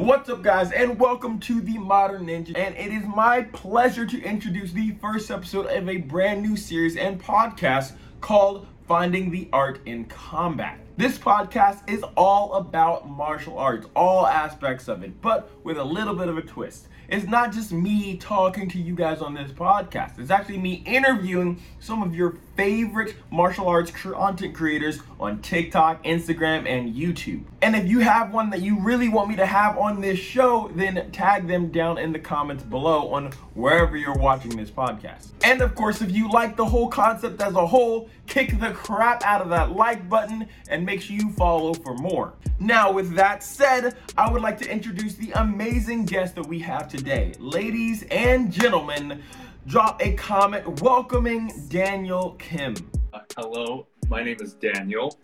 [0.00, 2.56] What's up, guys, and welcome to the Modern Ninja.
[2.56, 6.96] And it is my pleasure to introduce the first episode of a brand new series
[6.96, 7.92] and podcast
[8.22, 10.80] called Finding the Art in Combat.
[10.96, 16.14] This podcast is all about martial arts, all aspects of it, but with a little
[16.14, 20.20] bit of a twist it's not just me talking to you guys on this podcast.
[20.20, 26.68] It's actually me interviewing some of your favorite martial arts content creators on TikTok, Instagram,
[26.68, 27.42] and YouTube.
[27.62, 30.70] And if you have one that you really want me to have on this show,
[30.74, 35.28] then tag them down in the comments below on wherever you're watching this podcast.
[35.42, 39.24] And of course, if you like the whole concept as a whole, kick the crap
[39.24, 42.34] out of that like button and make sure you follow for more.
[42.58, 46.90] Now, with that said, I would like to introduce the amazing guest that we have
[46.90, 47.32] today.
[47.38, 49.22] Ladies and gentlemen,
[49.66, 52.74] drop a comment welcoming Daniel Kim.
[53.12, 55.18] Uh, hello, my name is Daniel.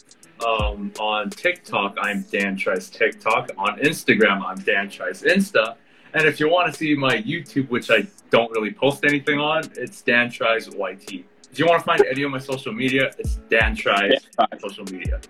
[0.46, 3.50] Um, on TikTok, I'm Dan Tries TikTok.
[3.56, 5.76] On Instagram, I'm Dan Tries Insta.
[6.12, 9.64] And if you want to see my YouTube, which I don't really post anything on,
[9.76, 11.24] it's Dan Tries YT.
[11.50, 14.26] If you want to find any of my social media, it's Dan Tries
[14.58, 15.20] social media.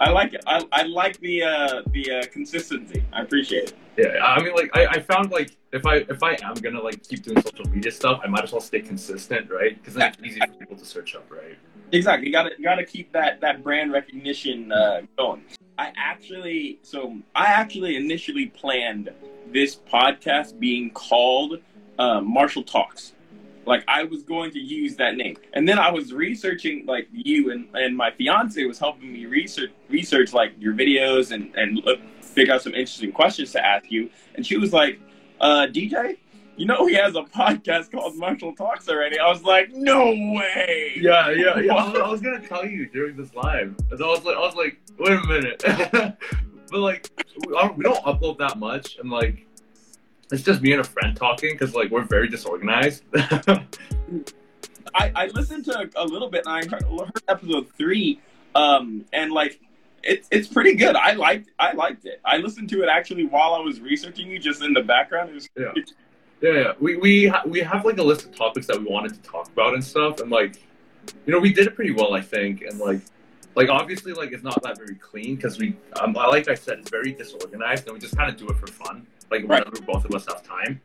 [0.00, 0.42] I like it.
[0.46, 3.04] I, I like the uh, the uh, consistency.
[3.12, 3.74] I appreciate it.
[3.96, 7.02] Yeah, I mean, like I, I found like if I if I am gonna like
[7.02, 9.76] keep doing social media stuff, I might as well stay consistent, right?
[9.76, 11.58] Because then it's easy for people to search up, right?
[11.90, 12.26] Exactly.
[12.26, 15.42] You gotta you gotta keep that that brand recognition uh, going.
[15.78, 19.10] I actually so I actually initially planned
[19.52, 21.60] this podcast being called
[21.98, 23.14] uh, Martial Talks.
[23.68, 27.50] Like I was going to use that name, and then I was researching like you
[27.50, 32.00] and, and my fiance was helping me research research like your videos and and look,
[32.22, 34.08] figure out some interesting questions to ask you.
[34.36, 34.98] And she was like,
[35.42, 36.16] uh, "DJ,
[36.56, 40.94] you know he has a podcast called Martial Talks already." I was like, "No way!"
[40.96, 41.74] Yeah, yeah, yeah.
[41.74, 44.40] I was, I was gonna tell you during this live, and I was like, I
[44.40, 45.62] was like, wait a minute,
[46.70, 47.10] but like
[47.46, 49.46] we don't upload that much, and like
[50.30, 53.04] it's just me and a friend talking because like we're very disorganized.
[54.94, 58.20] I, I listened to a little bit and I heard, heard episode three,
[58.54, 59.60] um, and like
[60.02, 60.96] it's it's pretty good.
[60.96, 62.20] I liked I liked it.
[62.24, 65.34] I listened to it actually while I was researching you, just in the background.
[65.34, 65.72] Was, yeah.
[66.40, 66.72] yeah, yeah.
[66.80, 69.48] We we ha- we have like a list of topics that we wanted to talk
[69.48, 70.56] about and stuff, and like
[71.26, 73.00] you know we did it pretty well, I think, and like
[73.54, 76.90] like obviously like it's not that very clean because we um, like I said it's
[76.90, 79.64] very disorganized and we just kind of do it for fun like right.
[79.64, 80.80] whenever both of us have time.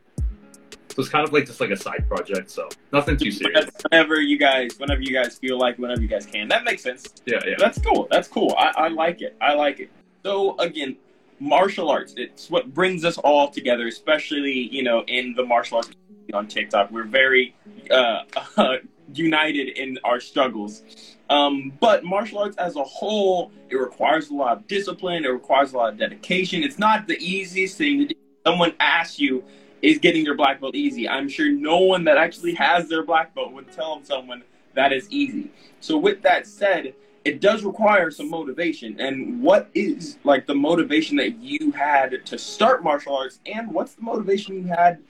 [0.94, 2.50] So it's kind of like just like a side project.
[2.50, 3.68] So nothing too serious.
[3.90, 7.08] Whenever you guys, whenever you guys feel like, whenever you guys can, that makes sense.
[7.26, 7.56] Yeah, yeah.
[7.58, 8.06] That's cool.
[8.10, 8.54] That's cool.
[8.56, 9.36] I, I like it.
[9.40, 9.90] I like it.
[10.22, 10.96] So again,
[11.40, 12.14] martial arts.
[12.16, 15.90] It's what brings us all together, especially you know in the martial arts
[16.32, 16.92] on TikTok.
[16.92, 17.56] We're very
[17.90, 18.20] uh,
[18.56, 18.76] uh,
[19.14, 20.82] united in our struggles.
[21.28, 25.24] Um, but martial arts as a whole, it requires a lot of discipline.
[25.24, 26.62] It requires a lot of dedication.
[26.62, 29.44] It's not the easiest thing to do someone asks you,
[29.82, 31.08] is getting your black belt easy?
[31.08, 34.42] I'm sure no one that actually has their black belt would tell someone
[34.74, 35.50] that is easy.
[35.80, 36.94] So with that said,
[37.24, 39.00] it does require some motivation.
[39.00, 43.94] And what is like the motivation that you had to start martial arts and what's
[43.94, 45.02] the motivation you had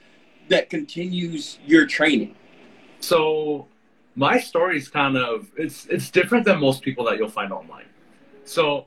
[0.49, 2.34] that continues your training?
[3.01, 3.66] So
[4.15, 7.87] my story is kind of it's it's different than most people that you'll find online.
[8.45, 8.87] So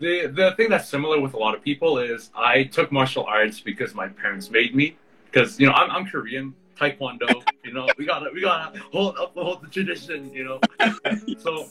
[0.00, 3.60] the the thing that's similar with a lot of people is I took martial arts
[3.60, 4.96] because my parents made me.
[5.30, 7.42] Because you know I'm, I'm Korean, Taekwondo.
[7.64, 10.32] You know we gotta we gotta hold uphold the tradition.
[10.32, 10.60] You know,
[11.38, 11.66] so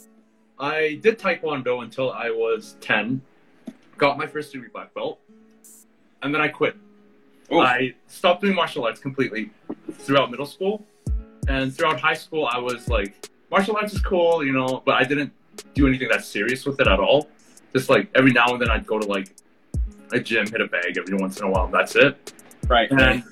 [0.60, 3.22] I did Taekwondo until I was ten.
[3.98, 5.20] Got my first degree black belt,
[6.22, 6.76] and then I quit.
[7.52, 9.52] I stopped doing martial arts completely
[9.92, 10.86] throughout middle school,
[11.48, 15.04] and throughout high school I was like martial arts is cool, you know, but I
[15.06, 15.32] didn't
[15.74, 17.30] do anything that serious with it at all
[17.78, 19.36] just like every now and then I'd go to like
[20.12, 22.34] a gym, hit a bag every once in a while, that's it.
[22.68, 22.90] Right.
[22.90, 23.24] And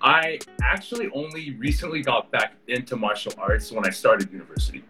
[0.00, 4.82] I actually only recently got back into martial arts when I started university.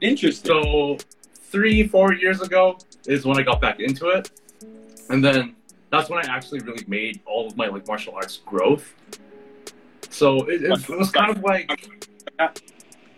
[0.00, 0.48] Interesting.
[0.50, 0.98] So
[1.34, 4.30] three, four years ago is when I got back into it,
[5.10, 5.54] and then
[5.90, 8.94] that's when I actually really made all of my like martial arts growth.
[10.10, 11.70] So it, it, it was kind of like,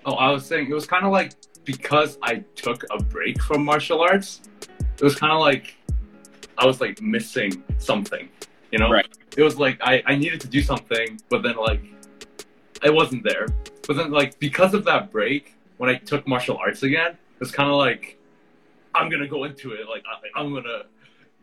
[0.04, 1.32] oh, I was saying it was kind of like
[1.64, 4.42] because I took a break from martial arts,
[5.00, 5.76] it was kind of like
[6.58, 8.28] I was like missing something,
[8.70, 8.90] you know?
[8.90, 9.06] Right.
[9.36, 11.80] It was like I, I needed to do something, but then like
[12.82, 13.46] I wasn't there.
[13.86, 17.50] But then like because of that break, when I took martial arts again, it was
[17.50, 18.18] kind of like
[18.94, 19.88] I'm gonna go into it.
[19.88, 20.82] Like I, I'm gonna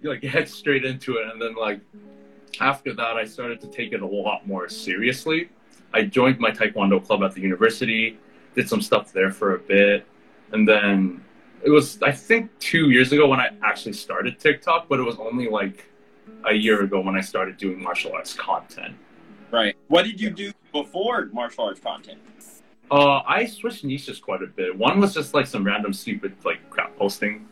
[0.04, 1.80] like head straight into it, and then like
[2.60, 5.50] after that, I started to take it a lot more seriously.
[5.94, 8.20] I joined my taekwondo club at the university,
[8.54, 10.06] did some stuff there for a bit,
[10.52, 11.24] and then
[11.64, 15.18] it was I think two years ago when I actually started TikTok, but it was
[15.18, 15.90] only like
[16.46, 18.96] a year ago when I started doing martial arts content.
[19.52, 19.76] Right.
[19.88, 22.20] What did you do before martial arts content?
[22.90, 24.78] Uh, I switched niches quite a bit.
[24.78, 27.48] One was just like some random stupid like crap posting.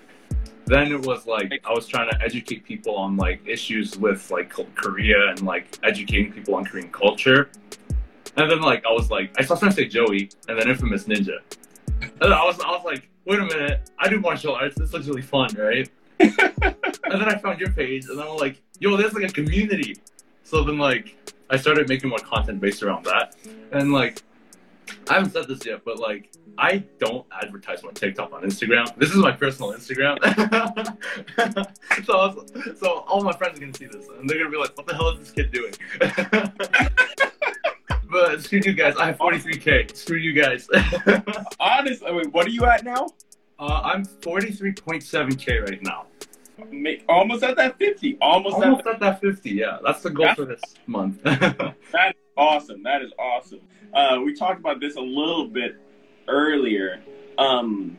[0.65, 4.53] Then it was like I was trying to educate people on like issues with like
[4.75, 7.49] Korea and like educating people on Korean culture.
[8.37, 11.39] And then like I was like I saw Sensei Joey and then Infamous Ninja.
[12.21, 14.75] And I was I was like, wait a minute, I do martial arts.
[14.77, 15.89] This looks really fun, right?
[16.19, 16.31] and
[17.21, 19.97] then I found your page and I'm like, yo, there's like a community.
[20.43, 21.17] So then like
[21.49, 23.35] I started making more content based around that.
[23.71, 24.21] And like
[25.09, 28.95] I haven't said this yet, but like I don't advertise my TikTok on Instagram.
[28.97, 30.15] This is my personal Instagram.
[32.05, 32.45] so
[32.75, 34.95] so all my friends are gonna see this and they're gonna be like, "What the
[34.95, 35.73] hell is this kid doing?"
[38.09, 38.95] but screw you guys.
[38.97, 39.95] I have 43k.
[39.95, 40.67] Screw you guys.
[41.59, 43.07] Honestly, wait, what are you at now?
[43.57, 46.07] Uh, I'm 43.7k right now.
[46.71, 48.17] Make almost at that 50.
[48.21, 49.49] Almost, Almost at at that 50.
[49.49, 51.21] Yeah, that's the goal for this month.
[51.23, 51.75] that
[52.09, 52.83] is awesome.
[52.83, 53.61] That is awesome.
[53.93, 55.75] Uh, we talked about this a little bit
[56.27, 57.01] earlier.
[57.37, 57.97] Um,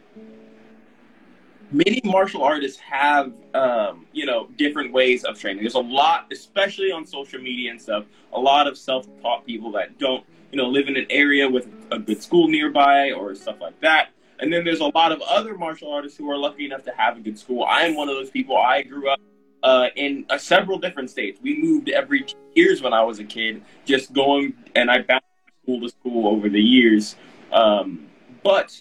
[1.77, 5.63] many martial artists have, um, you know, different ways of training.
[5.63, 9.99] There's a lot, especially on social media and stuff, a lot of self-taught people that
[9.99, 13.79] don't, you know, live in an area with a good school nearby or stuff like
[13.81, 14.09] that.
[14.39, 17.17] And then there's a lot of other martial artists who are lucky enough to have
[17.19, 17.65] a good school.
[17.65, 18.57] I am one of those people.
[18.57, 19.21] I grew up
[19.63, 21.41] uh, in uh, several different states.
[21.43, 25.27] We moved every two years when I was a kid, just going, and I bounced
[25.63, 27.17] school to school over the years.
[27.53, 28.07] Um,
[28.43, 28.81] but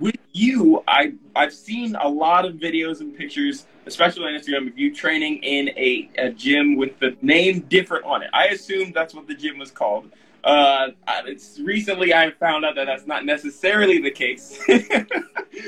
[0.00, 4.78] with you, I I've seen a lot of videos and pictures, especially on Instagram, of
[4.78, 8.30] you training in a, a gym with the name different on it.
[8.32, 10.10] I assumed that's what the gym was called.
[10.42, 10.88] Uh,
[11.26, 14.58] it's recently I found out that that's not necessarily the case.
[14.68, 15.06] yeah,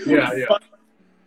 [0.06, 0.44] yeah.
[0.48, 0.62] But,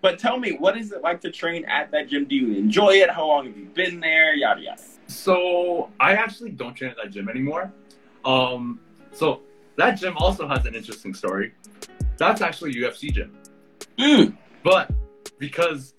[0.01, 2.25] but tell me, what is it like to train at that gym?
[2.25, 3.09] Do you enjoy it?
[3.09, 4.35] How long have you been there?
[4.35, 4.81] Yada yada.
[5.07, 7.71] So I actually don't train at that gym anymore.
[8.23, 8.79] Um,
[9.11, 9.41] so
[9.77, 11.53] that gym also has an interesting story.
[12.19, 13.31] That's actually UFC gym,
[13.97, 14.37] Mm.
[14.63, 14.91] but
[15.39, 15.93] because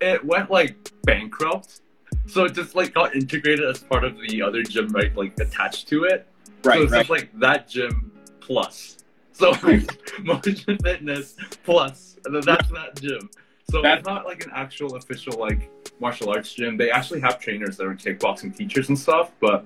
[0.00, 1.80] it went like bankrupt,
[2.26, 5.14] so it just like got integrated as part of the other gym, right?
[5.16, 6.26] Like attached to it.
[6.64, 6.98] so it's right.
[7.00, 8.10] just like that gym
[8.40, 8.98] plus.
[9.32, 9.86] So like
[10.22, 13.28] motion fitness plus, and then that's that gym.
[13.70, 15.70] So That- it's not like an actual official like
[16.00, 16.76] martial arts gym.
[16.76, 19.64] They actually have trainers that are kickboxing teachers and stuff, but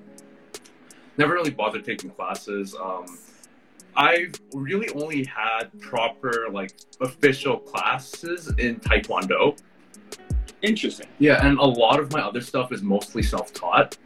[1.17, 2.75] never really bothered taking classes.
[2.75, 3.05] Um,
[3.95, 9.57] I've really only had proper like official classes in Taekwondo.
[10.61, 11.07] Interesting.
[11.19, 13.97] Yeah, and a lot of my other stuff is mostly self-taught.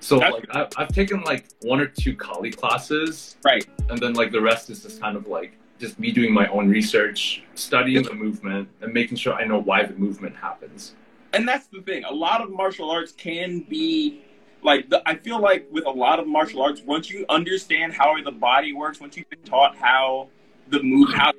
[0.00, 3.66] So That's- like I've, I've taken like one or two Kali classes, Right.
[3.88, 6.68] and then like the rest is just kind of like just me doing my own
[6.68, 10.94] research, studying the movement, and making sure I know why the movement happens.
[11.32, 12.02] and that's the thing.
[12.04, 14.20] A lot of martial arts can be
[14.62, 18.14] like the, I feel like with a lot of martial arts, once you understand how
[18.22, 20.28] the body works, once you've been taught how
[20.68, 21.32] the move how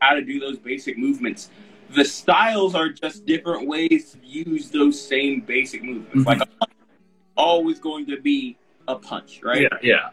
[0.00, 1.50] how to do those basic movements,
[1.94, 6.24] the styles are just different ways to use those same basic movements.
[6.24, 6.26] Mhm.
[6.26, 6.96] Like a punch is
[7.36, 8.56] always going to be
[8.88, 9.62] a punch, right?
[9.62, 10.08] Yeah, yeah,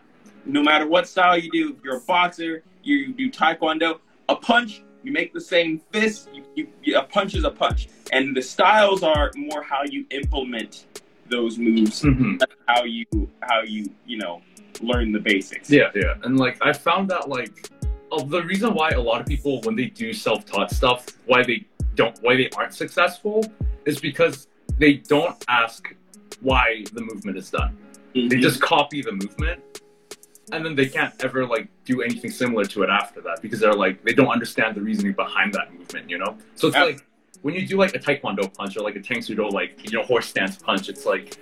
[0.45, 4.81] no matter what style you do, if you're a boxer, you do taekwondo, a punch,
[5.03, 7.87] you make the same fist, you, you- a punch is a punch.
[8.11, 10.85] And the styles are more how you implement
[11.29, 12.41] those moves, Mhm.
[12.67, 13.05] how you,
[13.41, 14.41] how you, you know,
[14.81, 15.69] learn the basics.
[15.69, 16.13] yeah, yeah.
[16.23, 17.69] And like I found that like
[18.27, 21.65] the reason why a lot of people when they do self-taught stuff, why they
[21.95, 23.43] don't, why they aren't successful,
[23.85, 25.93] is because they don't ask
[26.41, 27.75] why the movement is done.
[28.13, 28.41] they Mhm.
[28.41, 29.61] just copy the movement
[30.51, 33.73] and then they can't ever like do anything similar to it after that because they're
[33.73, 36.83] like they don't understand the reasoning behind that movement you know so it's Yeah.
[36.85, 37.05] like
[37.41, 39.97] when you do like a taekwondo punch or like a Tang Soo Do like you
[39.97, 41.37] know horse stance punch it's like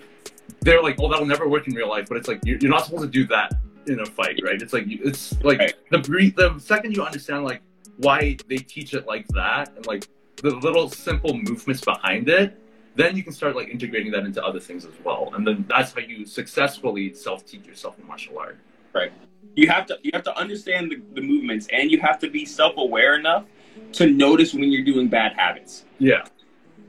[0.62, 2.86] they're like oh that'll never work in real life but it's like you're, you're not
[2.86, 3.54] supposed to do that
[3.88, 5.74] in a fight right it's like you, it's like Right.
[5.92, 6.00] the
[6.36, 7.62] the second you understand like
[7.98, 12.60] why they teach it like that and like the little simple movements behind it
[12.96, 15.94] then you can start like integrating that into other things as well and then that's
[15.94, 18.58] how you successfully self-teach yourself in martial art
[18.94, 19.12] Right.
[19.56, 22.46] you have to, you have to understand the, the movements and you have to be
[22.46, 23.46] self-aware enough
[23.94, 25.86] to notice when you're doing bad habits.
[26.00, 26.25] yeah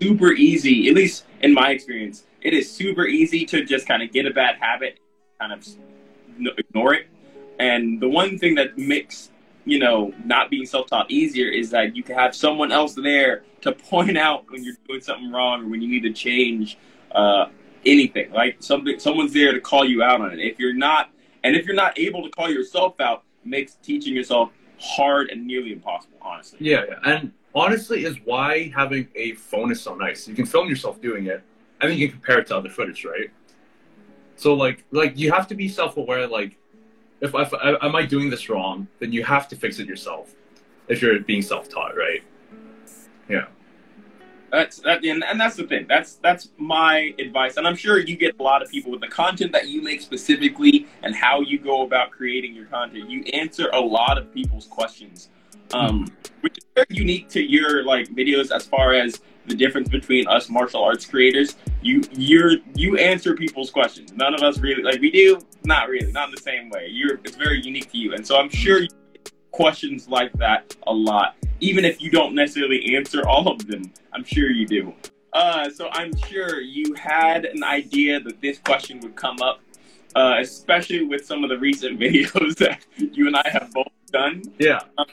[0.00, 4.12] super easy, at least in my experience, it is super easy to just kind of
[4.12, 4.98] get a bad habit,
[5.40, 5.66] kind of
[6.58, 7.06] ignore it.
[7.58, 9.30] And the one thing that makes,
[9.64, 13.44] you know, not being self taught easier is that you can have someone else there
[13.62, 16.78] to point out when you're doing something wrong or when you need to change
[17.14, 17.46] uh,
[17.84, 18.30] anything.
[18.32, 20.40] Like something, someone's there to call you out on it.
[20.40, 21.10] If you're not,
[21.42, 24.50] and if you're not able to call yourself out, makes teaching yourself
[24.80, 26.58] hard and nearly impossible, honestly.
[26.60, 26.94] yeah, yeah.
[27.04, 30.28] and honestly is why having a phone is so nice.
[30.28, 31.42] You can film yourself doing it,
[31.80, 33.30] and you can compare it to other footage, right?
[34.36, 36.26] So like like you have to be self aware.
[36.26, 36.58] Like
[37.20, 40.34] if, if I, am I doing this wrong, then you have to fix it yourself.
[40.88, 42.22] If you're being self taught, right?
[43.28, 43.46] Yeah.
[44.56, 45.84] That's that, and, and that's the thing.
[45.86, 49.08] That's that's my advice, and I'm sure you get a lot of people with the
[49.08, 53.10] content that you make specifically and how you go about creating your content.
[53.10, 55.28] You answer a lot of people's questions,
[55.74, 56.06] um,
[56.40, 60.48] which is very unique to your like videos as far as the difference between us
[60.48, 61.56] martial arts creators.
[61.82, 64.14] You you're you answer people's questions.
[64.14, 65.38] None of us really like we do.
[65.64, 66.10] Not really.
[66.12, 66.88] Not in the same way.
[66.90, 70.74] You're it's very unique to you, and so I'm sure you get questions like that
[70.86, 73.92] a lot even if you don't necessarily answer all of them.
[74.12, 74.92] I'm sure you do.
[75.32, 79.60] Uh, so I'm sure you had an idea that this question would come up,
[80.14, 84.42] uh, especially with some of the recent videos that you and I have both done.
[84.58, 84.80] Yeah.
[84.98, 85.06] Um,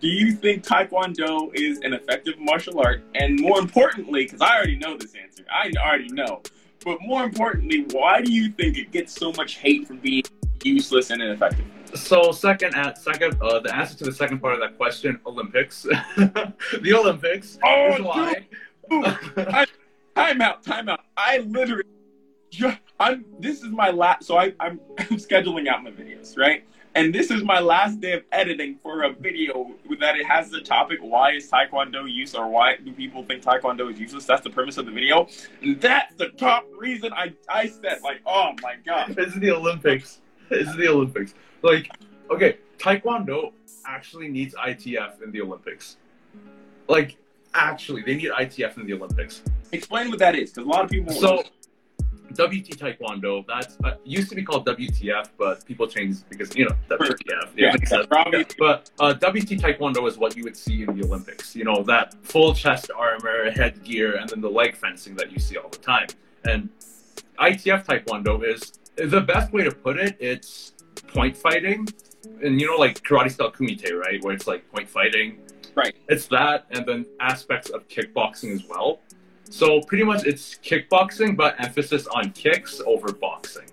[0.00, 3.04] do you think Taekwondo is an effective martial art?
[3.14, 6.42] And more importantly, because I already know this answer, I already know.
[6.84, 10.24] But more importantly, why do you think it gets so much hate from being
[10.64, 11.66] useless and ineffective?
[11.94, 15.82] So second, at second, uh, the answer to the second part of that question, Olympics,
[16.16, 18.46] the Olympics oh, why.
[18.88, 19.68] Dude,
[20.14, 21.04] time out, time out.
[21.16, 21.84] I literally,
[22.98, 23.24] I'm.
[23.38, 24.24] This is my last.
[24.24, 26.64] So I, I'm, I'm scheduling out my videos, right?
[26.94, 30.60] And this is my last day of editing for a video that it has the
[30.60, 34.50] topic "Why is Taekwondo useless?" or "Why do people think Taekwondo is useless?" That's the
[34.50, 35.26] premise of the video,
[35.62, 40.20] and that's the top reason I I said like, "Oh my god!" It's the Olympics.
[40.60, 41.34] It's the Olympics.
[41.62, 41.90] Like,
[42.30, 43.52] okay, Taekwondo
[43.86, 45.96] actually needs ITF in the Olympics.
[46.88, 47.16] Like,
[47.54, 49.42] actually, they need ITF in the Olympics.
[49.72, 51.12] Explain what that is, because a lot of people.
[51.14, 51.42] So,
[52.34, 56.74] WT Taekwondo, that's uh, used to be called WTF, but people changed because you know
[56.88, 57.50] WTF.
[57.56, 61.54] Yeah, yeah but uh, WT Taekwondo is what you would see in the Olympics.
[61.54, 65.56] You know that full chest armor, headgear, and then the leg fencing that you see
[65.56, 66.06] all the time.
[66.44, 66.70] And
[67.38, 70.16] ITF Taekwondo is the best way to put it.
[70.20, 70.72] It's
[71.08, 71.88] point fighting,
[72.42, 74.22] and you know, like karate style kumite, right?
[74.22, 75.38] Where it's like point fighting.
[75.74, 75.94] Right.
[76.08, 79.00] It's that, and then aspects of kickboxing as well.
[79.48, 83.68] So pretty much, it's kickboxing, but emphasis on kicks over boxing,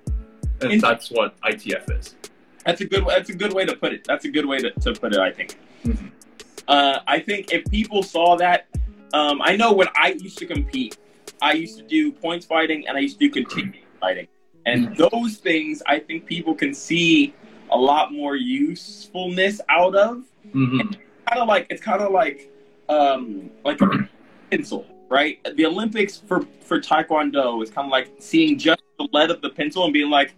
[0.62, 2.16] and that's what ITF is.
[2.66, 3.06] That's a good.
[3.08, 4.06] That's a good way to put it.
[4.06, 5.20] That's a good way to, to put it.
[5.20, 5.58] I think.
[5.84, 6.08] Mm-hmm.
[6.68, 8.68] Uh, I think if people saw that,
[9.14, 10.98] um, I know when I used to compete,
[11.42, 14.28] I used to do points fighting and I used to do continuing fighting.
[14.66, 17.34] And those things, I think people can see
[17.72, 20.24] a lot more usefulness out of.
[20.54, 20.80] Mm-hmm.
[20.80, 22.52] Kind of like it's kind of like
[22.90, 24.10] um, like a
[24.50, 25.40] pencil, right?
[25.56, 29.50] The Olympics for for Taekwondo is kind of like seeing just the lead of the
[29.50, 30.34] pencil and being like,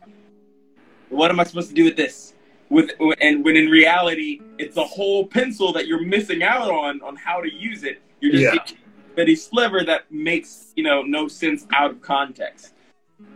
[1.10, 2.34] "What am I supposed to do with this?"
[2.70, 7.16] With and when in reality, it's a whole pencil that you're missing out on on
[7.16, 8.02] how to use it.
[8.20, 8.76] You're just
[9.18, 9.24] yeah.
[9.24, 12.74] a sliver that makes you know no sense out of context.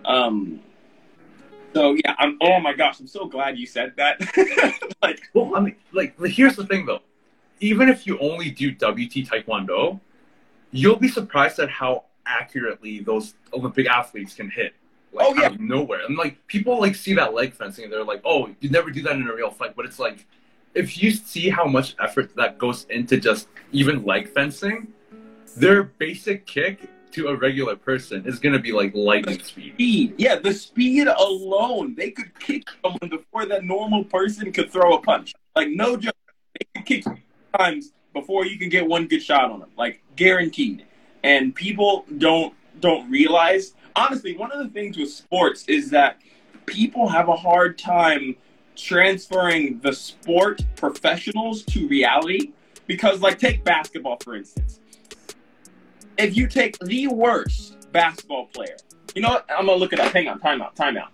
[0.03, 0.59] Um,
[1.75, 2.37] so yeah, I'm.
[2.39, 4.21] Oh my gosh, I'm so glad you said that.
[5.01, 7.01] like, well, I mean, like, here's the thing though.
[7.59, 9.99] Even if you only do WT Taekwondo,
[10.71, 14.73] you'll be surprised at how accurately those Olympic athletes can hit.
[15.11, 16.05] Like, oh yeah, out of nowhere.
[16.05, 19.01] And like people like see that leg fencing and they're like, oh, you never do
[19.01, 19.75] that in a real fight.
[19.75, 20.25] But it's like,
[20.73, 24.87] if you see how much effort that goes into just even leg fencing,
[25.57, 29.73] their basic kick to a regular person is going to be like lightning speed.
[29.73, 34.95] Speed, yeah, the speed alone, they could kick someone before that normal person could throw
[34.95, 35.33] a punch.
[35.55, 36.13] Like no joke,
[36.59, 37.05] they could kick
[37.57, 40.85] times before you can get one good shot on them, like guaranteed.
[41.23, 43.73] And people don't don't realize.
[43.95, 46.19] Honestly, one of the things with sports is that
[46.65, 48.35] people have a hard time
[48.75, 52.51] transferring the sport professionals to reality
[52.87, 54.81] because like take basketball for instance
[56.17, 58.77] if you take the worst basketball player,
[59.13, 59.45] you know what?
[59.49, 60.11] I'm gonna look it up.
[60.11, 61.09] Hang on, timeout, timeout.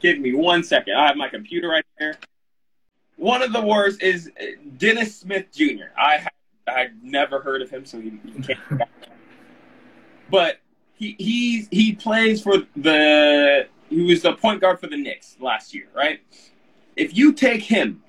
[0.00, 0.94] Give me one second.
[0.94, 2.16] I have my computer right there.
[3.16, 4.44] One of the worst is uh,
[4.78, 5.92] Dennis Smith Jr.
[5.96, 6.26] I
[6.66, 8.60] I never heard of him, so he, he can't.
[10.30, 10.60] but
[10.94, 15.74] he he he plays for the he was the point guard for the Knicks last
[15.74, 16.20] year, right?
[16.96, 18.02] If you take him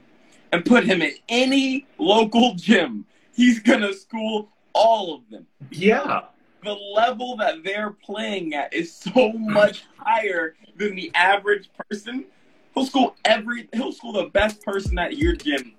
[0.51, 5.47] and put him in any local gym, he's gonna school all of them.
[5.71, 6.21] Yeah.
[6.63, 12.25] The level that they're playing at is so much higher than the average person.
[12.75, 15.73] He'll school every he'll school the best person at your gym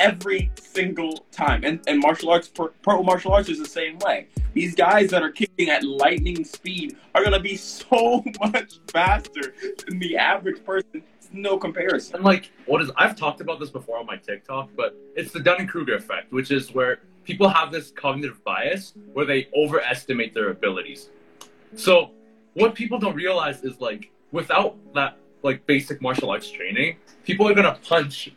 [0.00, 1.64] every single time.
[1.64, 4.26] And and martial arts pro, pro martial arts is the same way.
[4.52, 9.54] These guys that are kicking at lightning speed are gonna be so much faster
[9.86, 11.02] than the average person.
[11.16, 12.16] It's no comparison.
[12.16, 15.40] And like what is I've talked about this before on my TikTok, but it's the
[15.40, 20.50] Dunning Kruger effect, which is where people have this cognitive bias where they overestimate their
[20.50, 21.10] abilities.
[21.74, 22.10] So
[22.54, 27.54] what people don't realize is like without that like basic martial arts training, people are
[27.54, 28.30] gonna punch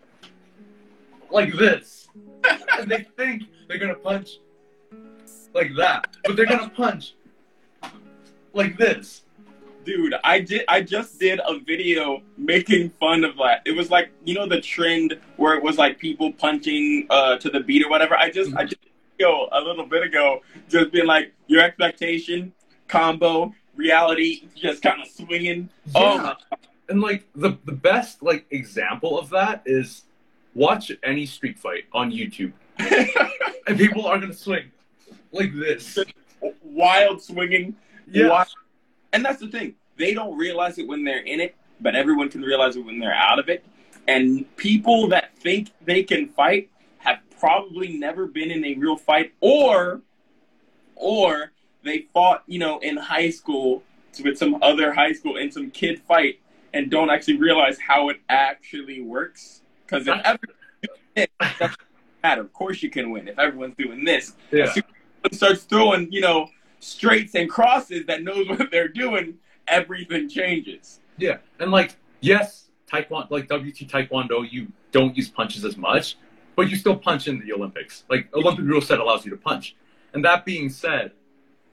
[1.30, 2.08] like this.
[2.80, 4.40] and they think they're gonna punch
[5.54, 6.18] like that.
[6.24, 7.16] But they're gonna punch
[8.54, 9.24] like this.
[9.88, 10.66] Dude, I did.
[10.68, 13.62] I just did a video making fun of that.
[13.66, 17.50] It was like you know the trend where it was like people punching uh, to
[17.50, 18.18] the beat or whatever.
[18.18, 18.82] I just I just
[19.18, 22.52] go a little bit ago, just being like your expectation,
[22.90, 25.70] combo, reality, just kind of swinging.
[25.96, 26.22] Oh, Yeah.
[26.52, 26.58] my-
[26.90, 30.04] And like the the best like example of that is
[30.54, 32.52] watch any street fight on YouTube.
[33.68, 34.66] And people are gonna swing
[35.32, 35.98] like this.
[36.62, 37.76] wild swinging.
[38.12, 38.28] Yeah.
[38.30, 38.48] Wild-
[39.14, 39.76] And that's the thing.
[39.98, 43.14] They don't realize it when they're in it, but everyone can realize it when they're
[43.14, 43.66] out of it.
[44.08, 49.34] And people that think they can fight have probably never been in a real fight
[49.42, 50.02] or
[50.96, 51.52] or
[51.84, 53.84] they fought, you know, in high school
[54.24, 56.40] with some other high school in some kid fight
[56.74, 59.62] and don't actually realize how it actually works.
[59.86, 60.38] Because if uh-huh.
[60.38, 60.58] everyone's
[61.16, 61.76] doing this.
[62.24, 64.66] Of course you can win if everyone's doing this Yeah.
[64.66, 66.50] as soon as someone starts throwing, you know,
[66.80, 69.36] straights and crosses that knows what they're doing,
[69.68, 71.00] everything changes.
[71.18, 71.38] Yeah.
[71.60, 76.18] And like, yes, Taekwondo like WT Taekwondo, you don't use punches as much,
[76.56, 78.04] but you still punch in the Olympics.
[78.10, 79.76] Like Olympic rule set allows you to punch.
[80.14, 81.12] And that being said,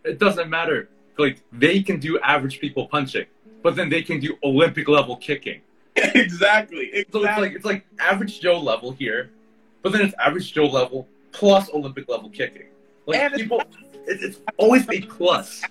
[0.04, 0.88] it doesn't matter.
[1.18, 3.26] Like they can do average people punching,
[3.62, 5.60] but then they can do Olympic level kicking.
[5.96, 6.90] exactly.
[6.94, 7.04] Exactly.
[7.12, 9.30] So it's like it's like average Joe level here,
[9.82, 12.66] but then it's average Joe level plus Olympic level kicking.
[13.06, 13.62] Like And it's- people,
[14.06, 15.62] it's, it's always a plus.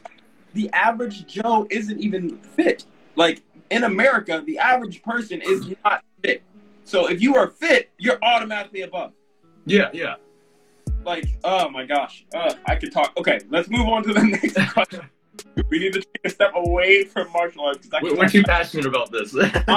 [0.54, 2.86] the average Joe isn't even fit.
[3.16, 6.44] Like in America, the average person is not fit.
[6.86, 9.13] So if you are fit, you're automatically above.
[9.66, 10.16] Yeah, yeah.
[11.06, 13.13] Like, oh my gosh, uh, I could talk.
[13.17, 15.02] Okay, let's move on to the next question.
[15.69, 17.88] we need to take a step away from martial arts.
[18.02, 19.34] We're, we're too passionate about this.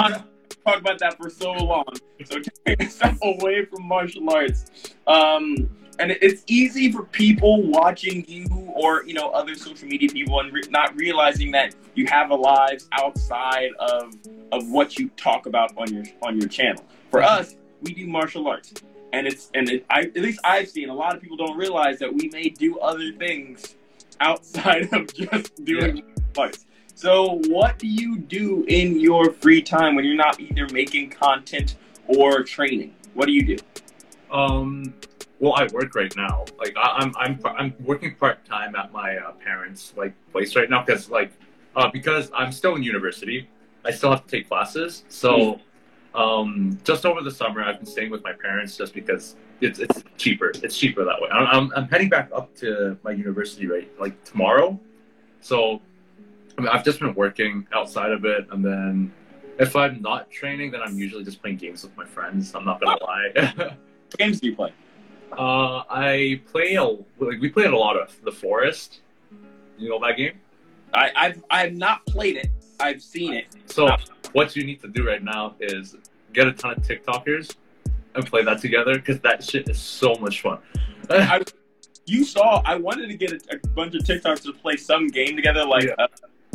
[0.67, 1.85] talk about that for so long.
[2.25, 4.65] So take a step away from martial arts.
[5.05, 10.39] Um, and it's easy for people watching you or you know other social media people
[10.39, 14.13] and re- not realizing that you have a lives outside of
[14.51, 16.83] of what you talk about on your on your channel.
[17.09, 18.73] For us, we do martial arts,
[19.13, 21.99] and it's and it, I, at least I've seen a lot of people don't realize
[21.99, 23.75] that we may do other things
[24.19, 26.65] outside of just doing martial arts.
[26.97, 31.75] So, what do you do in your free time when you're not either making content
[32.07, 32.95] or training?
[33.13, 33.57] What do you do?
[34.31, 34.95] Um,
[35.39, 36.45] well, I work right now.
[36.57, 40.69] Like I, I'm, I'm, I'm working part time at my uh, parents' like place right
[40.69, 41.31] now because like,
[41.75, 43.47] uh, because I'm still in university,
[43.85, 45.03] I still have to take classes.
[45.09, 45.59] So,
[46.15, 50.03] um, just over the summer, I've been staying with my parents just because it's it's
[50.17, 50.51] cheaper.
[50.63, 51.29] It's cheaper that way.
[51.31, 54.79] I'm, I'm, I'm heading back up to my university right like tomorrow.
[55.41, 55.81] So,
[56.57, 59.13] I mean, I've just been working outside of it, and then
[59.59, 62.55] if I'm not training, then I'm usually just playing games with my friends.
[62.55, 63.75] I'm not gonna lie.
[64.07, 64.71] What games do you play?
[65.31, 69.01] Uh, I play a like we played a lot of The Forest.
[69.77, 70.39] You know that game?
[70.93, 72.49] I, I've I've not played it.
[72.79, 73.45] I've seen it.
[73.65, 73.89] So
[74.33, 75.95] what you need to do right now is
[76.33, 77.55] get a ton of TikTokers
[78.15, 80.59] and play that together because that shit is so much fun.
[81.09, 81.43] I,
[82.05, 82.61] you saw.
[82.65, 85.83] I wanted to get a, a bunch of TikToks to play some game together, like
[85.85, 85.93] Yeah.
[85.99, 86.07] uh,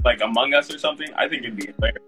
[0.05, 1.09] like Among Us or something.
[1.17, 2.03] I think it'd be hilarious.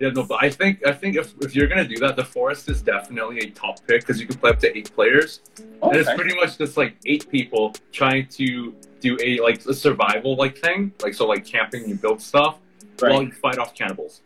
[0.00, 2.68] Yeah, no, but I think I think if, if you're gonna do that, The Forest
[2.70, 6.12] is definitely a top pick because you can play up to eight players, and it's
[6.14, 10.92] pretty much just like eight people trying to do a like a survival like thing,
[11.02, 12.58] like so like camping, you build stuff
[13.02, 13.10] Right.
[13.12, 14.22] while you fight off cannibals.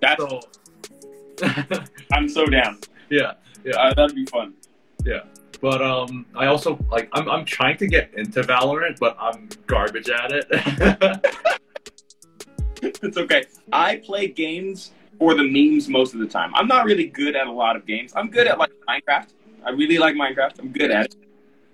[0.00, 0.40] That's So.
[2.12, 2.78] I'm so down.
[3.08, 3.32] yeah,
[3.76, 4.54] Uh, that'd be fun.
[5.04, 5.20] Yeah,
[5.60, 10.08] but um, I also like I'm I'm trying to get into Valorant, but I'm garbage
[10.10, 10.46] at it.
[13.02, 13.44] it's okay.
[13.72, 16.54] I play games for the memes most of the time.
[16.54, 18.12] I'm not really good at a lot of games.
[18.16, 19.28] I'm good at like Minecraft.
[19.64, 20.58] I really like Minecraft.
[20.58, 21.16] I'm good at it.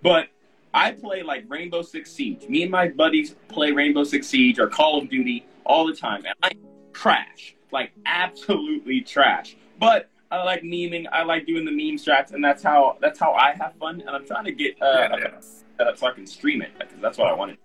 [0.02, 0.28] But
[0.74, 2.48] I play like Rainbow Six Siege.
[2.48, 6.24] Me and my buddies play Rainbow Six Siege or Call of Duty all the time,
[6.26, 6.52] and I
[6.92, 9.56] trash, like absolutely trash.
[9.78, 11.06] But I like memeing.
[11.12, 14.00] I like doing the meme strats, and that's how that's how I have fun.
[14.00, 15.40] And I'm trying to get uh, Yeah, yeah.
[15.40, 17.58] set so I can stream it because that's what I wanted.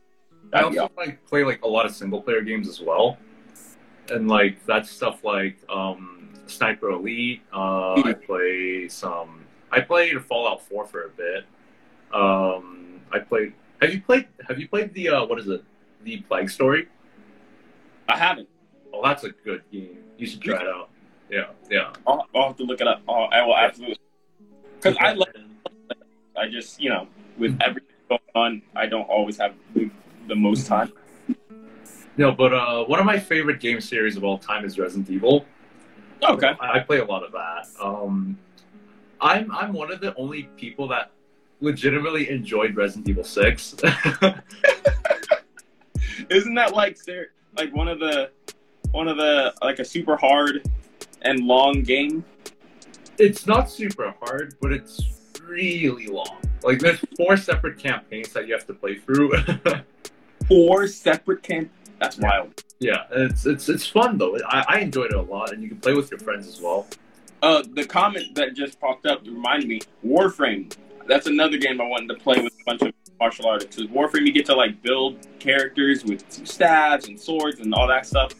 [0.53, 3.17] I That'd also like play like a lot of single player games as well,
[4.11, 7.41] and like that's stuff like um, Sniper Elite.
[7.53, 9.45] Uh, I play some.
[9.71, 11.45] I played Fallout Four for a bit.
[12.13, 13.53] Um, I played.
[13.81, 14.27] Have you played?
[14.47, 15.63] Have you played the uh, what is it?
[16.03, 16.87] The Plague Story.
[18.09, 18.49] I haven't.
[18.93, 19.97] Oh, that's a good game.
[20.17, 20.89] You should try it out.
[21.29, 21.93] Yeah, yeah.
[22.05, 23.01] I'll, I'll have to look it up.
[23.07, 23.97] Oh, I will absolutely.
[24.75, 25.29] Because I love.
[26.37, 29.89] I just, you know, with everything going on, I don't always have the,
[30.27, 30.91] the most time.
[32.21, 35.43] No, but uh, one of my favorite game series of all time is Resident Evil.
[36.21, 36.51] Okay.
[36.59, 37.65] I, I play a lot of that.
[37.81, 38.37] Um,
[39.19, 41.09] I'm I'm one of the only people that
[41.61, 43.73] legitimately enjoyed Resident Evil Six.
[46.29, 46.99] Isn't that like
[47.57, 48.29] like one of the
[48.91, 50.69] one of the like a super hard
[51.23, 52.23] and long game?
[53.17, 55.01] it's not super hard, but it's
[55.43, 56.37] really long.
[56.61, 59.33] Like there's four separate campaigns that you have to play through.
[60.47, 61.71] Four separate camp.
[62.01, 62.63] That's wild.
[62.79, 64.37] yeah, it's it's it's fun though.
[64.47, 66.87] I, I enjoyed it a lot, and you can play with your friends as well.
[67.43, 70.75] Uh, the comment that just popped up reminded me Warframe.
[71.07, 73.77] That's another game I wanted to play with a bunch of martial artists.
[73.77, 78.05] With Warframe, you get to like build characters with stabs and swords and all that
[78.05, 78.33] stuff.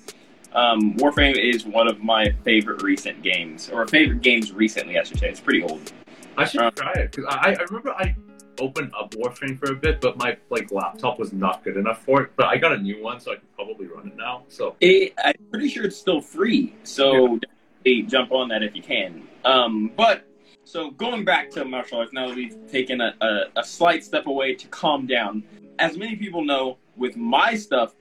[0.54, 5.20] Um, Warframe is one of my favorite recent games, or favorite games recently, I should
[5.20, 5.30] say.
[5.30, 5.94] It's pretty old.
[6.38, 8.16] I should Uh, try it because I, I remember I
[8.62, 12.22] opened up Warframe for a bit, but my like laptop was not good enough for
[12.22, 12.32] it.
[12.36, 14.44] But I got a new one, so I can probably run it now.
[14.48, 18.84] So It, I'm pretty sure it's still free, so definitely jump on that if you
[18.84, 19.28] can.
[19.44, 20.28] Um, but
[20.64, 24.28] so going back to martial arts, now that we've taken a, a, a slight step
[24.28, 25.44] away to calm down,
[25.80, 27.96] as many people know, with my stuff,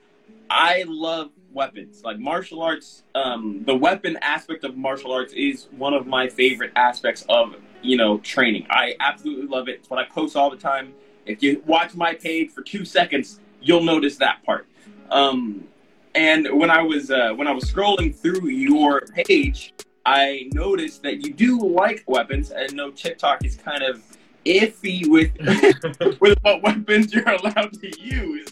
[0.49, 2.03] I love weapons.
[2.03, 6.71] Like martial arts, um, the weapon aspect of martial arts is one of my favorite
[6.75, 8.67] aspects of you know training.
[8.69, 9.79] I absolutely love it.
[9.79, 10.93] It's what I post all the time.
[11.25, 14.67] If you watch my page for two seconds, you'll notice that part.
[15.09, 15.67] Um,
[16.15, 19.73] and when I was uh, when I was scrolling through your page,
[20.05, 24.03] I noticed that you do like weapons, and no TikTok is kind of
[24.45, 25.31] iffy with
[26.19, 28.49] with what weapons you're allowed to use.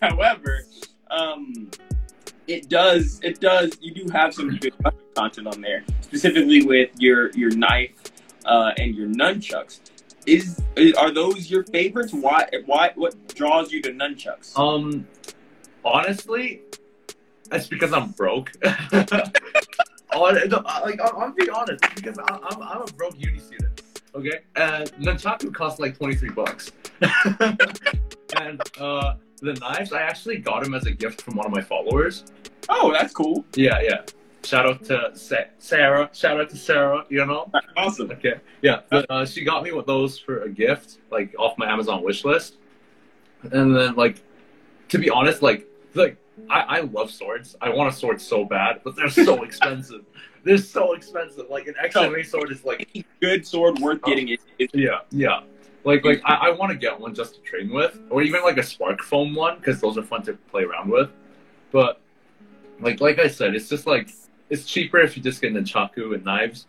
[0.00, 0.66] However,
[1.10, 1.70] um,
[2.46, 4.74] it does it does you do have some good
[5.14, 8.01] content on there, specifically with your your knife
[8.44, 9.80] uh, and your nunchucks.
[10.26, 12.12] Is, is are those your favorites?
[12.12, 14.56] Why why what draws you to nunchucks?
[14.56, 15.06] um,
[15.84, 16.62] honestly,
[17.48, 18.52] that's because I'm broke.
[20.14, 23.80] No, like I'm, I'm being honest because I, I'm I'm a broke uni student.
[24.14, 30.62] Okay, and nunchaku costs like twenty three bucks, and uh, the knives I actually got
[30.64, 32.24] them as a gift from one of my followers.
[32.68, 33.44] Oh, that's cool.
[33.54, 34.02] Yeah, yeah.
[34.44, 36.10] Shout out to Sa- Sarah.
[36.12, 37.04] Shout out to Sarah.
[37.08, 37.50] You know.
[37.76, 38.10] Awesome.
[38.10, 38.34] Okay.
[38.60, 38.80] Yeah.
[38.90, 42.56] Uh, she got me with those for a gift, like off my Amazon wish list.
[43.42, 44.22] And then, like,
[44.88, 46.16] to be honest, like, like
[46.50, 47.56] I, I love swords.
[47.60, 50.04] I want a sword so bad, but they're so expensive.
[50.44, 51.48] They're so expensive.
[51.48, 55.42] Like an XMA sword is like, Good sword worth getting is, is yeah, yeah.
[55.84, 58.58] Like, like I, I want to get one just to train with, or even like
[58.58, 61.10] a spark foam one because those are fun to play around with.
[61.70, 62.00] But
[62.80, 64.10] like, like I said, it's just like
[64.52, 66.66] it's cheaper if you just get nunchaku and knives.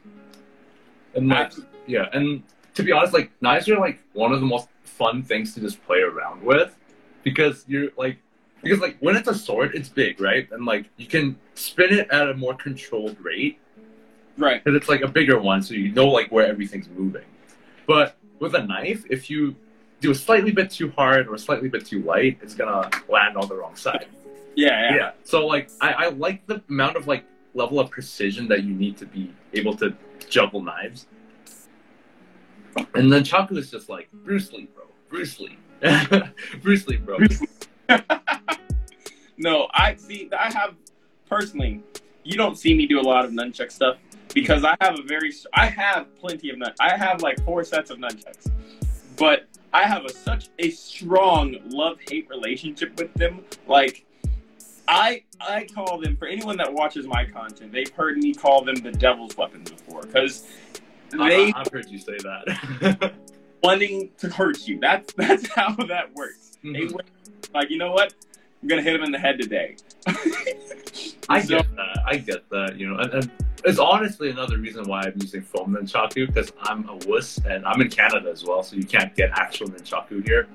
[1.16, 1.52] And like,
[1.86, 2.42] yeah, and
[2.76, 5.84] to be honest, like knives are like one of the most fun things to just
[5.86, 6.76] play around with
[7.24, 8.18] because you're like
[8.62, 10.50] because like when it's a sword, it's big, right?
[10.52, 13.60] And like you can spin it at a more controlled rate
[14.38, 14.64] right.
[14.64, 17.26] because it's like a bigger one, so you know like where everything's moving.
[17.86, 19.58] But with a knife, if you
[20.00, 23.36] do a slightly bit too hard or a slightly bit too light, it's gonna land
[23.36, 24.08] on the wrong side.
[24.56, 24.96] Yeah, yeah.
[24.96, 25.12] Yeah.
[25.26, 28.98] So like I, I like the amount of like level of precision that you need
[28.98, 29.96] to be able to
[30.30, 31.08] juggle knives.
[32.96, 34.86] And then Chaku is just like Bruce Lee, bro.
[35.10, 35.58] Bruce Lee.
[36.62, 37.20] Bruce Lee, bro.
[39.38, 40.30] No, I see.
[40.38, 40.76] I have
[41.28, 41.84] personally.
[42.24, 43.98] You don't see me do a lot of nunchuck stuff
[44.34, 45.34] because I have a very.
[45.54, 46.74] I have plenty of nun.
[46.80, 48.50] I have like four sets of nunchucks,
[49.18, 53.44] but I have a, such a strong love hate relationship with them.
[53.68, 54.06] Like,
[54.88, 57.72] I I call them for anyone that watches my content.
[57.72, 60.48] They've heard me call them the devil's weapon before because
[61.12, 63.14] they I, I've heard you say that.
[63.64, 64.80] wanting to hurt you.
[64.80, 66.58] That's that's how that works.
[66.64, 66.94] They Mhm.
[66.94, 67.10] went,
[67.54, 68.14] like, you know what?
[68.62, 69.76] I'm gonna hit him in the head today.
[71.30, 71.98] I So- get that.
[72.06, 72.78] I get that.
[72.78, 73.32] You know, and, and
[73.66, 77.80] it's honestly another reason why I'm using foam nunchaku because I'm a wuss and I'm
[77.82, 80.48] in Canada as well, so you can't get actual nunchaku here.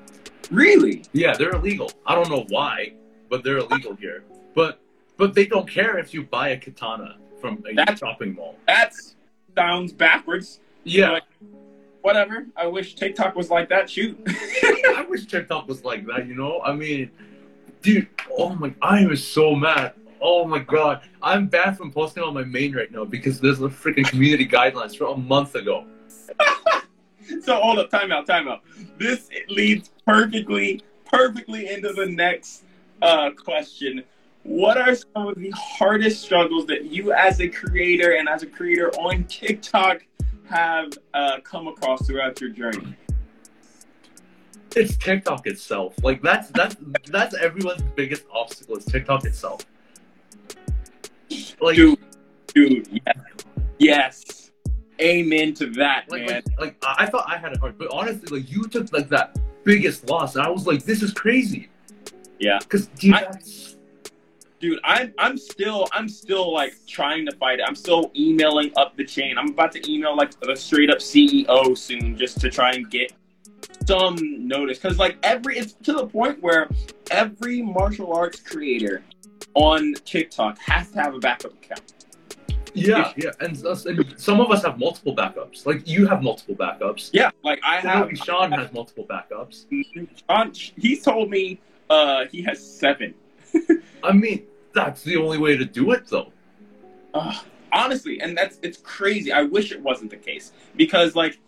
[0.50, 1.04] Really?
[1.12, 1.90] Yeah, they're illegal.
[2.06, 2.92] I don't know why,
[3.28, 4.24] but they're illegal here.
[4.54, 4.80] But
[5.16, 8.56] but they don't care if you buy a katana from a That's- shopping mall.
[8.66, 8.92] That
[9.56, 10.60] sounds backwards.
[10.84, 11.24] Yeah, Like,
[12.02, 12.46] Whatever.
[12.56, 13.90] I wish TikTok was like that.
[13.90, 14.18] Shoot.
[14.26, 16.26] I wish TikTok was like that.
[16.26, 17.10] You know, I mean,
[17.82, 18.06] dude.
[18.38, 19.94] Oh my, I am so mad.
[20.20, 23.68] Oh my god, I'm banned from posting on my main right now because there's a
[23.68, 25.84] freaking community guidelines from a month ago.
[27.42, 28.62] so hold up, time out, time out.
[28.98, 32.64] This leads perfectly, perfectly into the next
[33.02, 34.02] uh, question.
[34.44, 38.46] What are some of the hardest struggles that you, as a creator and as a
[38.46, 40.04] creator on TikTok,
[40.48, 42.96] have uh, come across throughout your journey?
[44.76, 45.94] It's TikTok itself.
[46.02, 49.66] Like that's that's that's everyone's biggest obstacle is TikTok itself.
[51.60, 51.98] Like, Dude,
[52.54, 53.16] dude, yes,
[53.78, 54.50] yes.
[55.00, 56.42] Amen to that, like, man.
[56.58, 59.38] like, like I thought I had it hard, but honestly, like you took like that
[59.64, 61.68] biggest loss, and I was like, this is crazy.
[62.38, 62.58] Yeah.
[62.58, 63.32] Because dude, I,
[64.60, 68.96] dude, I'm i'm still i'm still like trying to fight it i'm still emailing up
[68.96, 72.72] the chain i'm about to email like the straight up ceo soon just to try
[72.72, 73.12] and get
[73.86, 76.68] some notice because like every it's to the point where
[77.10, 79.02] every martial arts creator
[79.54, 81.94] on tiktok has to have a backup account
[82.74, 85.66] yeah, yeah, and, and some of us have multiple backups.
[85.66, 87.10] Like you have multiple backups.
[87.12, 89.66] yeah like i I have Sean has multiple backups.
[89.66, 90.04] Mm-hmm.
[90.28, 93.14] Sean, he's told me uh he has seven
[94.02, 96.32] I mean, that's the only way to do it, though.
[97.14, 99.32] Ugh, honestly, and that's it's crazy.
[99.32, 101.38] I wish it wasn't the case because like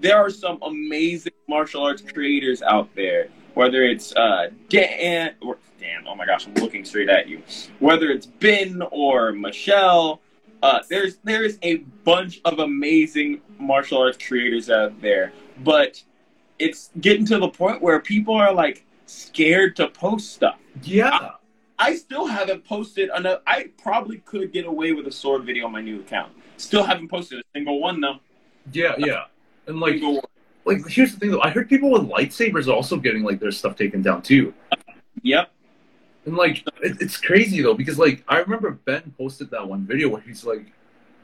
[0.00, 3.28] there are some amazing martial arts creators out there.
[3.54, 7.42] Whether it's uh Dan or Dan, oh my gosh, I'm looking straight at you.
[7.78, 10.20] Whether it's Ben or Michelle,
[10.62, 15.32] uh, there's there's a bunch of amazing martial arts creators out there,
[15.64, 16.02] but
[16.58, 20.58] it's getting to the point where people are like scared to post stuff.
[20.82, 21.30] Yeah,
[21.78, 23.40] I still haven't posted another.
[23.46, 26.32] I probably could get away with a sword video on my new account.
[26.56, 28.18] Still haven't posted a single one though.
[28.72, 29.24] yeah, yeah.
[29.66, 30.00] And like,
[30.64, 31.42] like here's the thing though.
[31.42, 34.54] I heard people with lightsabers also getting like their stuff taken down too.
[35.22, 35.50] Yep.
[36.24, 40.08] And like, it, it's crazy though because like I remember Ben posted that one video
[40.08, 40.72] where he's like,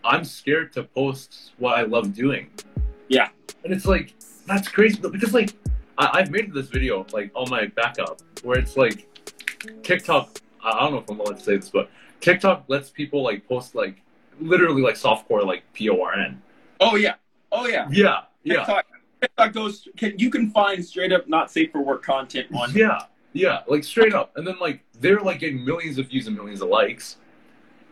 [0.05, 2.51] "I'm scared to post what I love doing."
[3.09, 3.29] Yeah.
[3.64, 4.14] And it's like
[4.47, 5.55] that's crazy though because like
[6.03, 9.09] I, I've made this video like on my backup where it's like
[9.83, 10.38] TikTok.
[10.62, 13.47] I I don't know if I'm allowed to say this, but TikTok lets people like
[13.49, 14.01] post like
[14.41, 16.41] literally like softcore like P O R N.
[16.81, 17.15] Oh yeah.
[17.51, 17.87] Oh yeah.
[17.91, 18.83] Yeah, yeah,
[19.21, 19.87] TikTok, goes.
[19.97, 22.73] Can you can find straight up not safe for work content on.
[22.75, 23.01] yeah,
[23.35, 24.33] yeah, like straight up.
[24.37, 27.17] And then like they're like getting millions of views and millions of likes,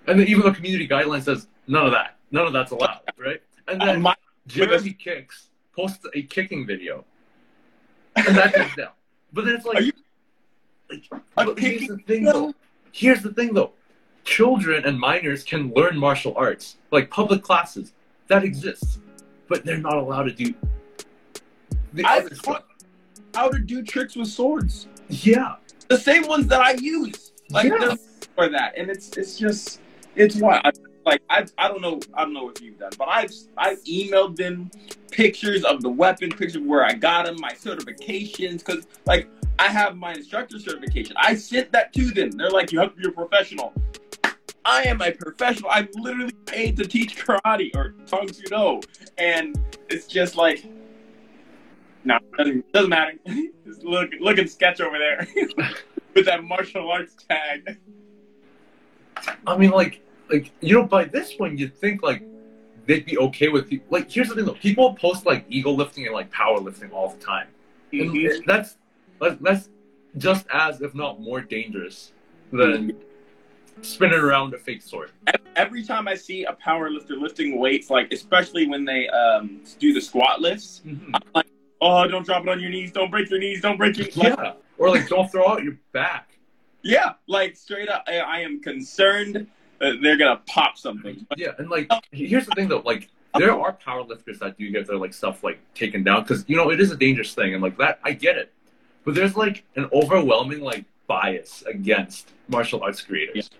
[0.06, 3.42] and then even the community guideline says none of that, none of that's allowed, right?
[3.68, 7.04] And Uh, then my- Jeremy Kicks posts a kicking video,
[8.16, 8.88] and that goes down.
[9.32, 9.92] But then it's like, you-
[10.90, 11.04] like
[11.36, 12.54] but here's the thing though.
[12.92, 13.72] Here's the thing though.
[14.24, 17.92] Children and minors can learn martial arts, like public classes.
[18.28, 18.98] That exists,
[19.48, 20.54] but they're not allowed to do
[21.92, 22.64] the I've other stuff.
[23.34, 24.86] how to do tricks with swords.
[25.08, 25.56] Yeah,
[25.88, 27.32] The same ones that I use.
[27.50, 27.94] Like Yeah.
[28.36, 29.80] for that, and it's it's just
[30.14, 30.70] it's why I,
[31.10, 34.36] like I I don't know I don't know what you've done, but I've I've emailed
[34.36, 34.70] them
[35.10, 39.96] pictures of the weapon, pictures where I got them, my certifications, because like I have
[39.96, 41.16] my instructor certification.
[41.18, 42.30] I sent that to them.
[42.30, 43.72] They're like, you have to be a professional.
[44.64, 45.70] I am a professional.
[45.70, 48.80] I'm literally paid to teach karate or Tang Soo Do,
[49.18, 50.64] and it's just like.
[52.04, 53.12] No, doesn't doesn't matter.
[53.66, 55.28] Just look look at sketch over there
[56.14, 57.78] with that martial arts tag.
[59.46, 62.22] I mean, like, like you know, by this point, you'd think like
[62.86, 64.10] they'd be okay with pe- like.
[64.10, 67.48] Here's the thing, though: people post like ego lifting and like powerlifting all the time,
[67.92, 68.24] and Mhm.
[68.26, 68.76] it- that's
[69.20, 69.68] that's that's
[70.16, 72.12] just as, if not more, dangerous
[72.52, 72.96] than
[73.82, 75.10] spinning around a fake sword.
[75.56, 79.92] Every time I see a power lifter lifting weights, like especially when they um, do
[79.92, 80.82] the squat lifts,
[81.34, 81.46] like
[81.80, 84.38] oh, don't drop it on your knees, don't break your knees, don't break your like,
[84.38, 86.28] Yeah, or like don't throw out your back.
[86.82, 89.46] yeah, like straight up, I, I am concerned that
[89.80, 91.26] Uh, they're gonna pop something.
[91.36, 94.98] Yeah, and like here's the thing though, like there are powerlifters that do get their
[94.98, 97.78] like stuff like taken down because you know it is a dangerous thing, and like
[97.78, 98.52] that I get it,
[99.04, 103.50] but there's like an overwhelming like bias against martial arts creators.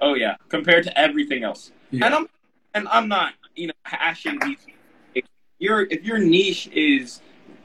[0.00, 1.72] Oh yeah, compared to everything else.
[1.90, 2.06] Yeah.
[2.06, 2.28] And I'm
[2.74, 4.66] and I'm not, you know, hashing these.
[5.14, 5.24] If
[5.58, 7.20] your if your niche is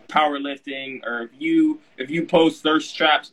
[0.07, 3.31] powerlifting, or if you if you post thirst traps,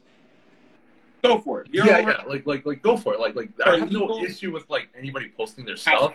[1.23, 1.69] go for it.
[1.73, 3.21] You're yeah, over- yeah, like like like go for it.
[3.21, 6.15] Like like I have no issue with like anybody posting their stuff.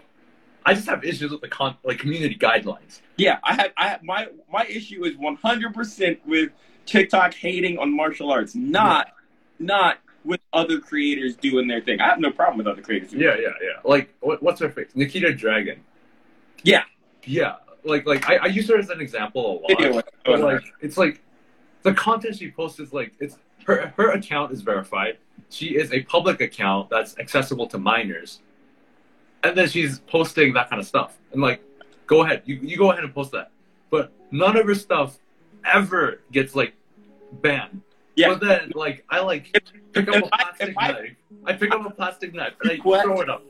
[0.67, 3.01] I just have issues with the con like community guidelines.
[3.17, 3.37] yeah.
[3.43, 6.51] I have I have my my issue is 100 percent with
[6.85, 9.13] TikTok hating on martial arts, not
[9.59, 12.01] not with other creators doing their thing.
[12.01, 13.11] I have no problem with other creators.
[13.11, 13.79] Doing Yeah, yeah, yeah.
[13.83, 14.89] Like what, what's her face?
[14.95, 15.81] Nikita Dragon.
[16.63, 16.83] Yeah.
[17.25, 17.57] Yeah.
[17.83, 20.41] Like like I, I use her as an example a lot.
[20.41, 21.21] Like it's like
[21.85, 25.17] the content she posts is like it's her her account is verified.
[25.49, 28.41] She is a public account that's accessible to minors.
[29.43, 31.17] And then she's posting that kind of stuff.
[31.31, 31.61] And like,
[32.07, 32.41] go ahead.
[32.45, 33.51] You you go ahead and post that.
[33.91, 35.19] But none of her stuff
[35.63, 36.73] ever gets like
[37.43, 37.81] banned.
[38.15, 38.29] Yeah.
[38.29, 39.43] But then like I like
[39.93, 41.15] pick up a I- plastic I- knife.
[41.45, 43.03] I pick up a plastic knife and I What?
[43.03, 43.43] throw it up.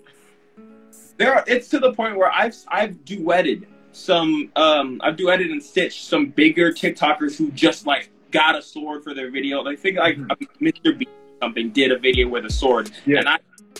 [1.17, 5.63] there are, it's to the point where I've I've duetted some um I've duetted and
[5.63, 9.65] stitched some bigger TikTokers who just like got a sword for their video.
[9.65, 10.47] I think like Mhm.
[10.61, 10.97] Mr.
[10.97, 11.07] B
[11.41, 13.19] something did a video with a sword, Yeah.
[13.19, 13.37] and I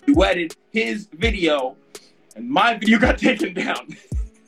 [0.07, 1.75] duetted his video,
[2.35, 3.95] and my video got taken down.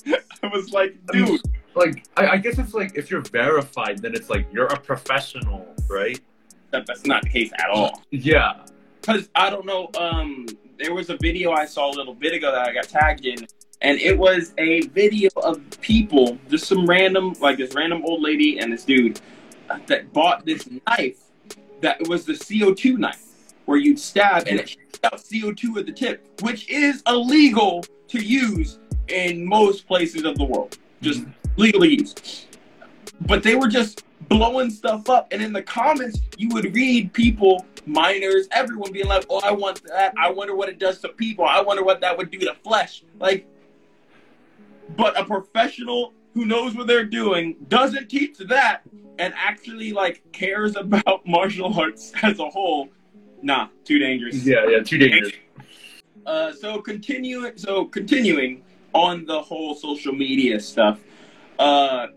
[0.43, 1.41] I was like, dude,
[1.76, 5.67] Like, I, I guess it's like if you're verified, then it's like you're a professional,
[5.89, 6.20] right?
[6.72, 8.02] that, that's not the case at all.
[8.12, 8.65] Yeah.
[9.00, 12.52] Because I don't know, um, there was a video I saw a little bit ago
[12.52, 13.38] that I got tagged in,
[13.82, 18.60] and it was a video of people, just some random, like this random old lady
[18.60, 19.22] and this dude
[19.88, 21.20] that bought this knife
[21.82, 23.28] that was the CO2 knife
[23.66, 28.20] where you'd stab and it shoots out CO2 at the tip, which is illegal to
[28.20, 30.78] use in most places of the world.
[31.02, 31.62] Just mm-hmm.
[31.62, 32.46] legally used.
[33.22, 37.66] But they were just blowing stuff up, and in the comments, you would read people,
[37.86, 40.14] minors, everyone being like, "Oh, I want that.
[40.18, 41.46] I wonder what it does to people.
[41.46, 43.48] I wonder what that would do to flesh." Like,
[44.96, 48.82] but a professional who knows what they're doing doesn't teach that,
[49.17, 52.89] and actually like cares about martial arts as a whole.
[53.41, 54.45] Nah, too dangerous.
[54.45, 55.34] Yeah, yeah, too dangerous.
[56.26, 61.00] Uh, so continuing, so continuing on the whole social media stuff,
[61.58, 62.08] uh,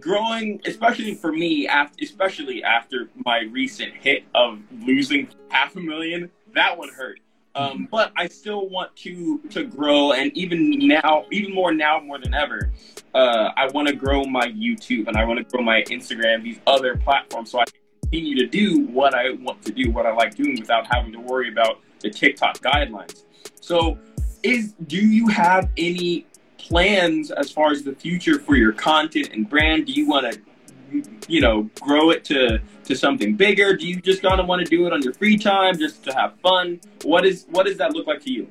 [0.00, 6.28] growing, especially for me, after, especially after my recent hit of losing half a million,
[6.52, 7.20] that one hurt.
[7.54, 12.18] Um, but I still want to to grow, and even now, even more now, more
[12.18, 12.70] than ever,
[13.12, 16.60] uh, I want to grow my YouTube and I want to grow my Instagram, these
[16.66, 20.12] other platforms, so I can continue to do what I want to do, what I
[20.12, 23.24] like doing, without having to worry about the TikTok guidelines.
[23.60, 23.98] So,
[24.44, 29.48] is do you have any plans as far as the future for your content and
[29.48, 29.86] brand?
[29.86, 32.60] Do you want to, you know, grow it to
[32.90, 33.74] to something bigger?
[33.74, 36.12] Do you just kind of want to do it on your free time, just to
[36.12, 36.80] have fun?
[37.04, 38.48] What is what does that look like to you?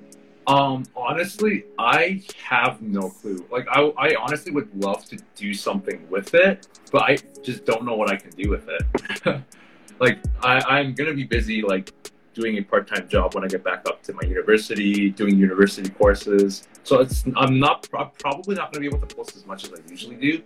[0.48, 3.46] Um, honestly, I have no clue.
[3.52, 7.86] Like, I, I honestly would love to do something with it, but I just don't
[7.86, 9.44] know what I can do with it.
[10.00, 11.94] like, I, I'm gonna be busy, like,
[12.34, 16.68] doing a part-time job when I get back up to my university, doing university courses.
[16.84, 19.74] So it's, I'm not, I'm probably not gonna be able to post as much as
[19.74, 20.42] I usually do.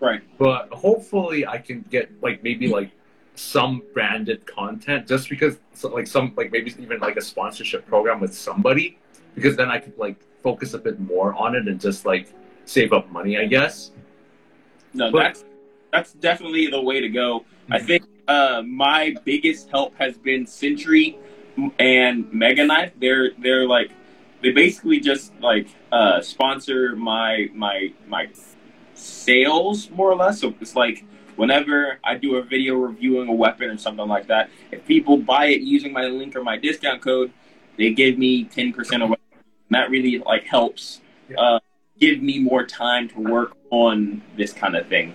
[0.00, 0.20] Right.
[0.36, 2.90] But hopefully, I can get like maybe like
[3.36, 8.18] some branded content, just because, so, like, some like maybe even like a sponsorship program
[8.20, 8.98] with somebody
[9.34, 12.32] because then I could like focus a bit more on it and just like
[12.64, 13.92] save up money, I guess.
[14.94, 15.44] No, But- that's
[15.92, 17.44] that's definitely the way to go.
[17.70, 17.86] I Mhm.
[17.86, 21.16] think uh, my biggest help has been Century
[21.78, 22.92] and Mega Knife.
[23.00, 23.90] They're they're like
[24.42, 28.28] they basically just like uh, sponsor my my my
[28.94, 30.40] sales more or less.
[30.40, 31.04] So it's like
[31.36, 35.46] whenever I do a video reviewing a weapon or something like that, if people buy
[35.46, 37.32] it using my link or my discount code,
[37.78, 39.14] they give me ten percent of.
[39.70, 41.00] That really like helps
[41.36, 41.58] uh,
[41.98, 45.12] give me more time to work on this kind of thing.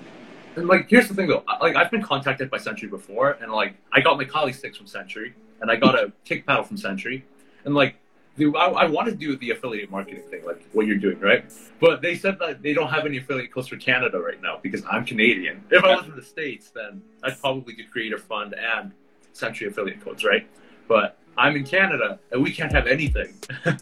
[0.58, 3.76] And like, here's the thing though, like I've been contacted by Century before, and like
[3.94, 7.26] I got my Kali sticks from Century, and I got a kick paddle from Century,
[7.66, 7.96] and like.
[8.42, 11.46] The, I, I want to do the affiliate marketing thing, like what you're doing, right?
[11.80, 14.82] But they said that they don't have any affiliate codes for Canada right now because
[14.90, 15.64] I'm Canadian.
[15.70, 18.94] If I was in the States, then I'd probably do Creator Fund and
[19.34, 20.48] Century affiliate codes, right?
[20.88, 23.36] But I'm in Canada, and we can't have anything.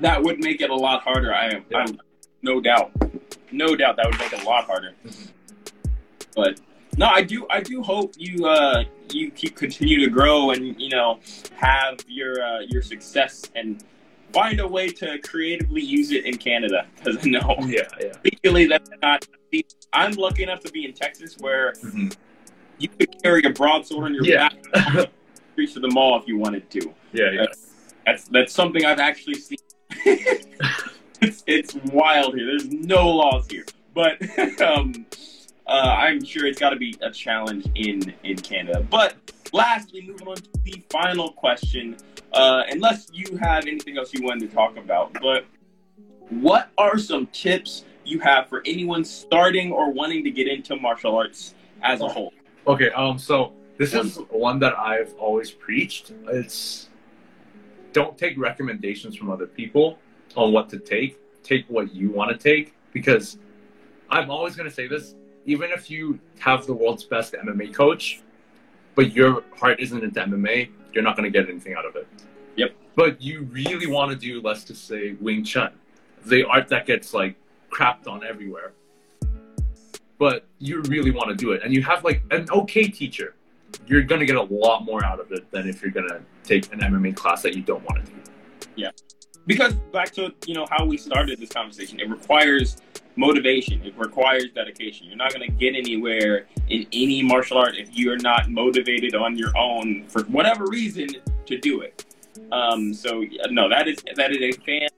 [0.00, 1.32] That would make it a lot harder.
[1.32, 1.78] I am, Yeah.
[1.78, 1.98] I'm
[2.42, 2.90] no doubt,
[3.50, 4.92] no doubt that would make it a lot harder.
[5.06, 5.30] Mhm.
[6.34, 6.60] But
[6.96, 10.88] no, I do, I do hope you, uh, you keep continue to grow and you
[10.88, 11.20] know
[11.54, 13.82] have your uh, your success and
[14.32, 18.12] find a way to creatively use it in Canada because no, yeah, yeah.
[18.24, 19.26] legally that's not.
[19.92, 22.14] I'm lucky enough to be in Texas where Mhm.
[22.78, 24.48] you could carry a broadsword on your Yeah.
[24.74, 25.10] back,
[25.56, 26.92] reach to the mall if you wanted to.
[27.12, 27.46] Yeah, yeah.
[28.04, 29.58] That's that's something I've actually seen.
[30.04, 32.46] it's it's wild here.
[32.46, 34.20] There's no laws here, but
[34.60, 35.06] um,
[35.66, 38.86] uh, I'm sure it's got to be a challenge in in Canada.
[38.88, 39.16] But
[39.52, 41.96] lastly, moving on to the final question.
[42.32, 45.46] Uh, unless you have anything else you wanted to talk about, but
[46.28, 51.16] what are some tips you have for anyone starting or wanting to get into martial
[51.16, 52.32] arts as a whole?
[52.66, 56.12] Okay, um, so this is one that I've always preached.
[56.28, 56.88] It's
[57.92, 59.98] don't take recommendations from other people
[60.34, 61.18] on what to take.
[61.42, 63.38] Take what you want to take because
[64.10, 65.14] I'm always going to say this.
[65.46, 68.20] Even if you have the world's best MMA coach,
[68.94, 72.06] but your heart isn't into MMA, you're not going to get anything out of it.
[72.56, 72.74] Yep.
[72.94, 75.72] But you really want to do, let's just say, Wing Chun,
[76.24, 77.36] the art that gets like
[77.70, 78.72] crapped on everywhere
[80.18, 83.34] but you really want to do it and you have like an okay teacher
[83.86, 86.20] you're going to get a lot more out of it than if you're going to
[86.42, 88.18] take an mma class that you don't want to do
[88.76, 88.90] Yeah.
[89.46, 92.78] because back to you know how we started this conversation, it requires
[93.16, 93.82] motivation.
[93.82, 95.06] It requires dedication.
[95.06, 99.36] You're not going to get anywhere in any martial art if you're not motivated on
[99.36, 101.08] your own for whatever reason
[101.46, 102.04] to do it.
[102.52, 104.88] Um, so no, that is that is a fan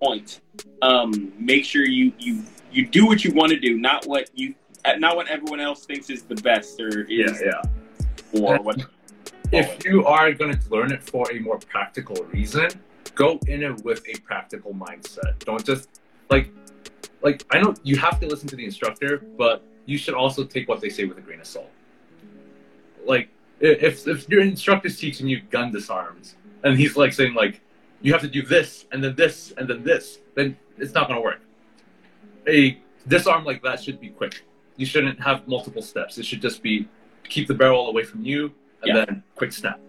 [0.00, 0.40] point.
[0.82, 4.54] Um, make sure you you you do what you want to do, not what you
[4.98, 7.62] not what everyone else thinks is the best or is Yeah,
[8.32, 8.40] yeah.
[8.40, 8.84] or what.
[9.50, 12.68] If you are going to learn it for a more practical reason,
[13.14, 15.38] go in it with a practical mindset.
[15.38, 16.52] Don't just like
[17.22, 20.68] like I know you have to listen to the instructor, but you should also take
[20.68, 21.70] what they say with a grain of salt.
[23.04, 23.28] Like
[23.60, 27.60] if if your instructor's teaching you gun disarms and he's like saying like
[28.02, 31.16] you have to do this and then this and then this, then it's not going
[31.18, 31.40] to work.
[32.46, 34.44] A disarm like that should be quick.
[34.76, 36.18] You shouldn't have multiple steps.
[36.18, 36.88] It should just be
[37.24, 38.52] keep the barrel away from you
[38.82, 39.04] and Yeah.
[39.04, 39.80] then quick snap.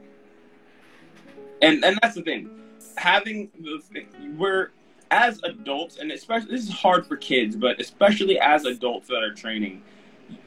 [1.61, 2.49] and and that's the thing
[2.97, 4.07] having the thing
[4.37, 4.71] we're
[5.11, 9.33] as adults and especially this is hard for kids but especially as adults that are
[9.33, 9.81] training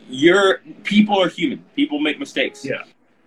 [0.08, 2.82] you're people are human people make mistakes Yeah.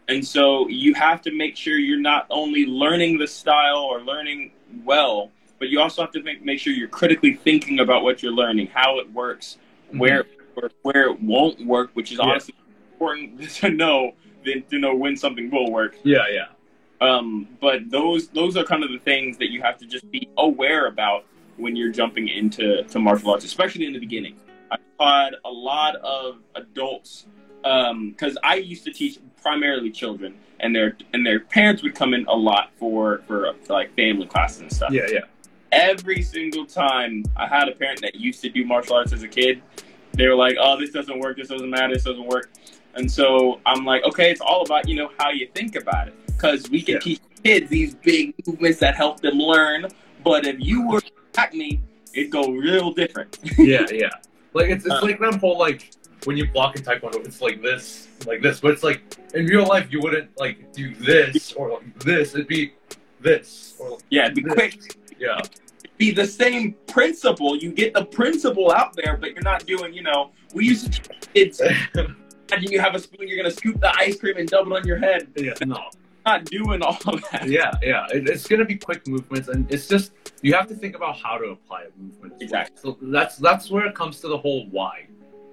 [0.08, 4.52] and so you have to make sure you're not only learning the style or learning
[4.86, 8.32] well but you also have to make, make sure you're critically thinking about what you're
[8.34, 9.58] learning how it works
[9.92, 12.28] where where, where it won't work which is Mm-hmm.
[12.28, 12.34] Yeah.
[12.34, 12.56] honestly
[12.94, 14.14] important to know
[14.46, 16.46] than to know when something will work Yeah, yeah.
[17.02, 20.30] Um, but those those are kind of the things that you have to just be
[20.38, 21.26] aware about
[21.58, 24.36] when you're jumping into to martial arts, especially in the beginning.
[24.72, 27.28] I've had a lot of adults
[27.64, 32.26] because I used to teach primarily children, and their and their parents would come in
[32.28, 34.92] a lot for for, for like family classes and stuff.
[34.92, 35.20] Yeah, yeah.
[35.72, 39.28] Every single time I had a parent that used to do martial arts as a
[39.28, 39.62] kid,
[40.14, 41.38] they were like, "Oh, this doesn't work.
[41.38, 41.94] This doesn't matter.
[41.94, 42.52] This doesn't work."
[42.94, 46.25] And so I'm like, "Okay, it's all about you know how you think about it."
[46.52, 47.00] Because we can Yeah.
[47.00, 49.88] teach kids these big movements that help them learn,
[50.24, 51.02] but if you were
[51.54, 51.82] me,
[52.14, 53.38] it'd go real different.
[53.58, 54.10] yeah, yeah.
[54.54, 55.02] Like it's, it's Uh.
[55.02, 55.92] like that whole like
[56.26, 58.60] when you block in taekwondo, it's like this, like this.
[58.62, 59.02] But it's like
[59.34, 62.34] in real life, you wouldn't like do this or like this.
[62.34, 62.74] It'd be
[63.22, 64.80] this or yeah, it'd be quick.
[65.20, 65.40] yeah,
[65.98, 67.56] Be the same principle.
[67.58, 69.94] You get the principle out there, but you're not doing.
[69.94, 71.62] You know, we used to teach kids.
[72.50, 74.88] Imagine you have a spoon, you're gonna scoop the ice cream and dump it on
[74.88, 75.28] your head.
[75.36, 75.54] yeah.
[75.66, 75.90] No,
[76.26, 77.48] Not doing all of that.
[77.48, 78.08] yeah, yeah.
[78.12, 80.12] It, it's gonna be quick movements, and it's just
[80.42, 82.42] you have to think about how to apply a movement.
[82.42, 82.76] Exactly.
[82.82, 85.08] So that's that's where it comes to the whole why,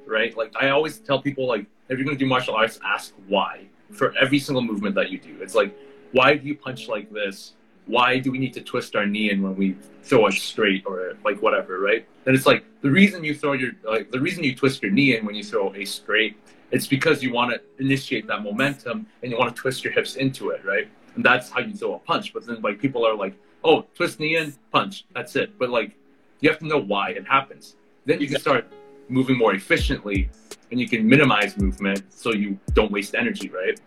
[0.07, 0.37] right?
[0.37, 4.14] Like I always tell people, like if you're gonna do martial arts, ask why for
[4.18, 5.37] every single movement that you do.
[5.41, 5.77] It's like
[6.12, 7.55] why do you punch like this?
[7.87, 11.14] Why do we need to twist our knee in when we throw it straight or
[11.25, 12.07] like whatever, right?
[12.27, 15.16] And it's like the reason you throw your like the reason you twist your knee
[15.16, 16.37] in when you throw a straight,
[16.73, 20.16] it's because you want to initiate that momentum and you want to twist your hips
[20.16, 20.89] into it, right?
[21.14, 22.33] And that's how you throw a punch.
[22.33, 25.59] But then like people are like, oh, twist knee in, punch, that's it.
[25.59, 25.95] But like
[26.41, 27.77] you have to know why it happens.
[28.07, 28.66] Then you can start
[29.09, 30.31] moving more efficiently
[30.70, 33.79] and you can minimize movement so you don't waste energy, right?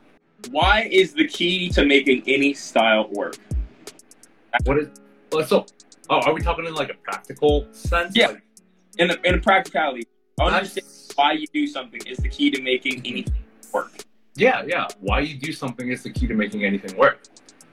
[0.51, 3.37] Why is the key to making any style work?
[4.63, 4.89] What is
[5.33, 5.65] oh, so?
[6.07, 8.15] Oh, are we talking in like a practical sense?
[8.15, 8.27] Yeah.
[8.27, 8.41] Like,
[8.99, 10.07] In a, in a practicality,
[10.43, 13.33] understand why you do something is the key to making anything
[13.73, 13.91] work.
[14.35, 14.87] yeah, yeah.
[14.99, 17.23] Why you do something is the key to making anything work.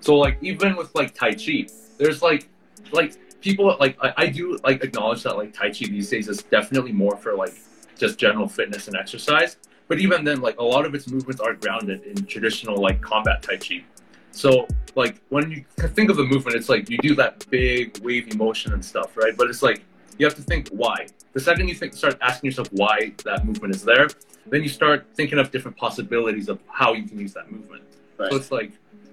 [0.01, 1.67] So like even with like Tai Chi,
[1.99, 2.49] there's like
[2.93, 6.43] like people like I, I do like acknowledge that like Tai Chi these days is
[6.45, 7.55] definitely more for like
[7.99, 9.57] just general fitness and exercise.
[9.89, 13.43] But even then, like a lot of its movements are grounded in traditional like combat
[13.43, 13.85] Tai Chi.
[14.31, 18.37] So like when you think of the movement, it's like you do that big wavy
[18.37, 19.37] motion and stuff, right?
[19.37, 19.85] But it's like
[20.19, 21.07] you have to think why.
[21.33, 24.09] The second you think start asking yourself why that movement is there,
[24.47, 27.85] then you start thinking of different possibilities of how you can use that movement.
[28.19, 28.31] Right.
[28.31, 28.73] So it's like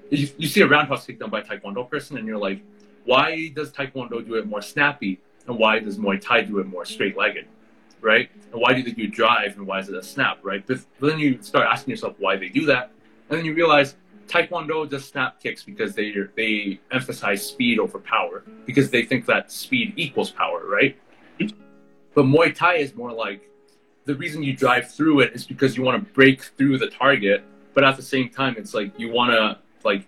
[0.09, 2.61] you, you see a roundhouse kick done by a taekwondo person, and you're like,
[3.05, 6.85] why does taekwondo do it more snappy, and why does Muay Thai do it more
[6.85, 7.47] straight-legged,
[8.01, 8.29] right?
[8.51, 10.65] And why do they do drive, and why is it a snap, right?
[10.65, 12.91] But, but then you start asking yourself why they do that,
[13.29, 13.95] and then you realize
[14.29, 19.51] taekwondo does snap kicks because they they emphasize speed over power because they think that
[19.51, 20.97] speed equals power, right?
[22.15, 23.49] But Muay Thai is more like
[24.05, 27.43] the reason you drive through it is because you want to break through the target,
[27.73, 30.07] but at the same time, it's like you want to like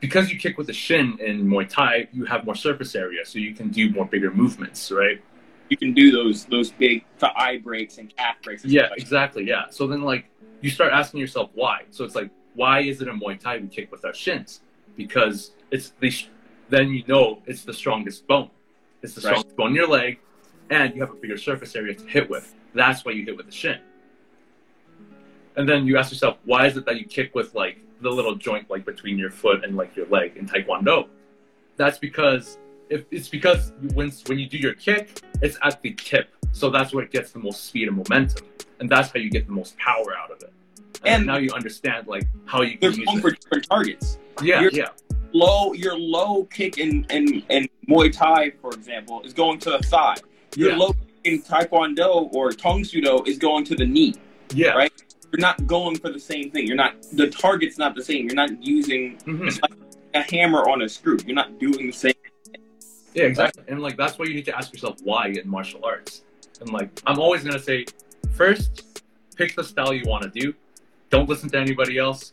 [0.00, 3.38] because you kick with the shin in Muay Thai, you have more surface area, so
[3.38, 5.22] you can do more bigger movements, right?
[5.68, 8.64] You can do those those big eye breaks and calf breaks.
[8.64, 9.44] And Yeah, stuff like exactly.
[9.48, 9.64] Yeah.
[9.70, 10.26] So then, like,
[10.60, 11.82] you start asking yourself why.
[11.90, 14.60] So it's like, why is it in Muay Thai we kick with our shins?
[14.96, 16.12] Because it's the
[16.68, 18.50] then you know it's the strongest bone.
[19.02, 19.36] It's the Right.
[19.36, 20.20] strongest bone in your leg,
[20.70, 22.54] and you have a bigger surface area to hit with.
[22.74, 23.78] That's why you hit with the shin.
[25.56, 28.34] And then you ask yourself, why is it that you kick with like the little
[28.34, 31.08] joint like between your foot and like your leg in Taekwondo?
[31.76, 36.28] That's because if it's because when when you do your kick, it's at the tip,
[36.52, 38.46] so that's where it gets the most speed and momentum,
[38.80, 40.52] and that's how you get the most power out of it.
[41.04, 43.22] And, now you understand like how you They're can use going it.
[43.22, 44.18] for different targets.
[44.42, 44.88] yeah, you're- yeah,
[45.34, 49.78] Low, your low kick in, in, in Muay Thai, for example, is going to the
[49.78, 50.16] thigh.
[50.56, 50.76] Your Yeah.
[50.76, 54.14] low kick in Taekwondo or Tang Soo Do is going to the knee.
[54.54, 54.72] yeah.
[54.72, 54.92] Right.
[55.32, 56.66] You're not going for the same thing.
[56.66, 58.26] You're not the target's not the same.
[58.26, 59.46] You're not using Mhm.
[59.48, 59.72] it's like
[60.12, 61.16] a hammer on a screw.
[61.26, 62.12] You're not doing the same.
[63.14, 63.64] Yeah, exactly.
[63.68, 66.22] And like that's why you need to ask yourself why in martial arts.
[66.60, 67.86] And like I'm always gonna say,
[68.34, 69.02] first,
[69.36, 70.52] pick the style you want to do.
[71.12, 72.32] Don't listen to anybody else.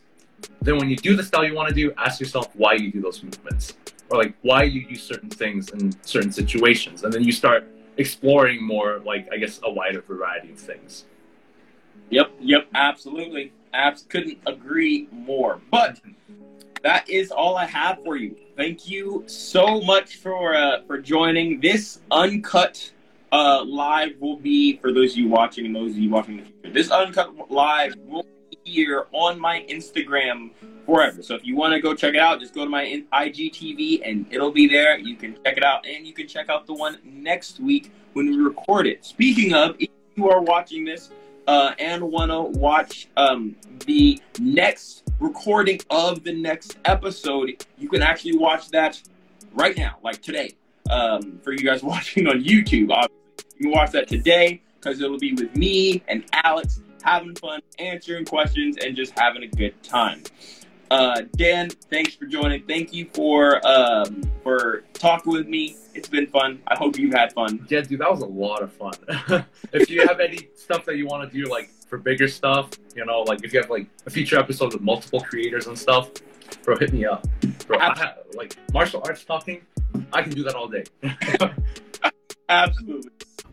[0.62, 3.02] Then when you do the style you want to do, ask yourself why you do
[3.02, 3.74] those movements,
[4.08, 7.68] or like why you use certain things in certain situations, and then you start
[7.98, 11.04] exploring more, like I guess, a wider variety of things.
[12.08, 13.52] Yep, yep, absolutely.
[13.74, 15.60] Abs couldn't agree more.
[15.70, 16.00] But
[16.82, 18.34] that is all I have for you.
[18.56, 21.60] Thank you so much for uh, for joining.
[21.60, 22.90] This uncut
[23.30, 26.44] uh, live will be for those of you watching and those of you watching in
[26.44, 26.72] the future.
[26.72, 28.24] This uncut live will
[28.70, 30.50] here on my Instagram
[30.86, 31.22] forever.
[31.22, 34.26] So if you want to go check it out, just go to my IGTV and
[34.30, 34.98] it'll be there.
[34.98, 38.26] You can check it out, and you can check out the one next week when
[38.30, 39.04] we record it.
[39.04, 41.10] Speaking of, if you are watching this
[41.46, 43.56] uh, and want to watch um,
[43.86, 49.00] the next recording of the next episode, you can actually watch that
[49.52, 50.54] right now, like today.
[50.90, 53.44] Um, for you guys watching on YouTube, obviously.
[53.58, 58.24] you can watch that today because it'll be with me and Alex having fun, answering
[58.24, 60.22] questions, and just having a good time.
[60.90, 62.64] Uh, Dan, thanks for joining.
[62.64, 65.76] Thank you for um, for talking with me.
[65.94, 66.60] It's been fun.
[66.66, 67.64] I hope you've had fun.
[67.70, 68.92] Yeah, dude, that was a lot of fun.
[69.72, 73.04] if you have any stuff that you want to do, like for bigger stuff, you
[73.04, 76.10] know, like if you have like a future episode with multiple creators and stuff,
[76.64, 77.24] bro, hit me up.
[77.68, 79.62] Bro, I have, like martial arts talking,
[80.12, 80.84] I can do that all day.
[82.48, 83.10] Absolutely.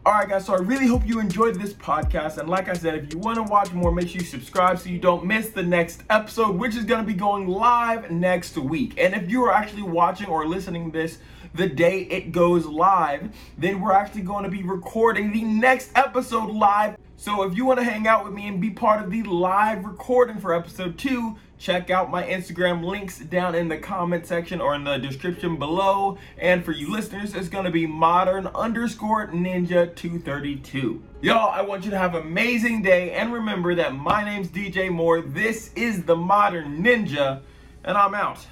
[0.08, 2.38] Alright, guys, so I really hope you enjoyed this podcast.
[2.38, 4.88] And like I said, if you want to watch more, make sure you subscribe so
[4.88, 8.93] you don't miss the next episode, which is going to be going live next week.
[8.97, 11.18] And if you are actually watching or listening this
[11.55, 16.51] the day it goes live, then we're actually going to be recording the next episode
[16.51, 16.95] live.
[17.18, 19.84] So if you want to hang out with me and be part of the live
[19.84, 24.76] recording for episode two, check out my Instagram links down in the comment section or
[24.76, 26.18] in the description below.
[26.38, 31.01] And for you listeners, it's gonna be modern underscore ninja 232.
[31.22, 34.91] Y'all, I want you to have an amazing day and remember that my name's DJ
[34.91, 35.22] Moore.
[35.22, 37.41] This is the modern ninja,
[37.84, 38.45] and I'm out.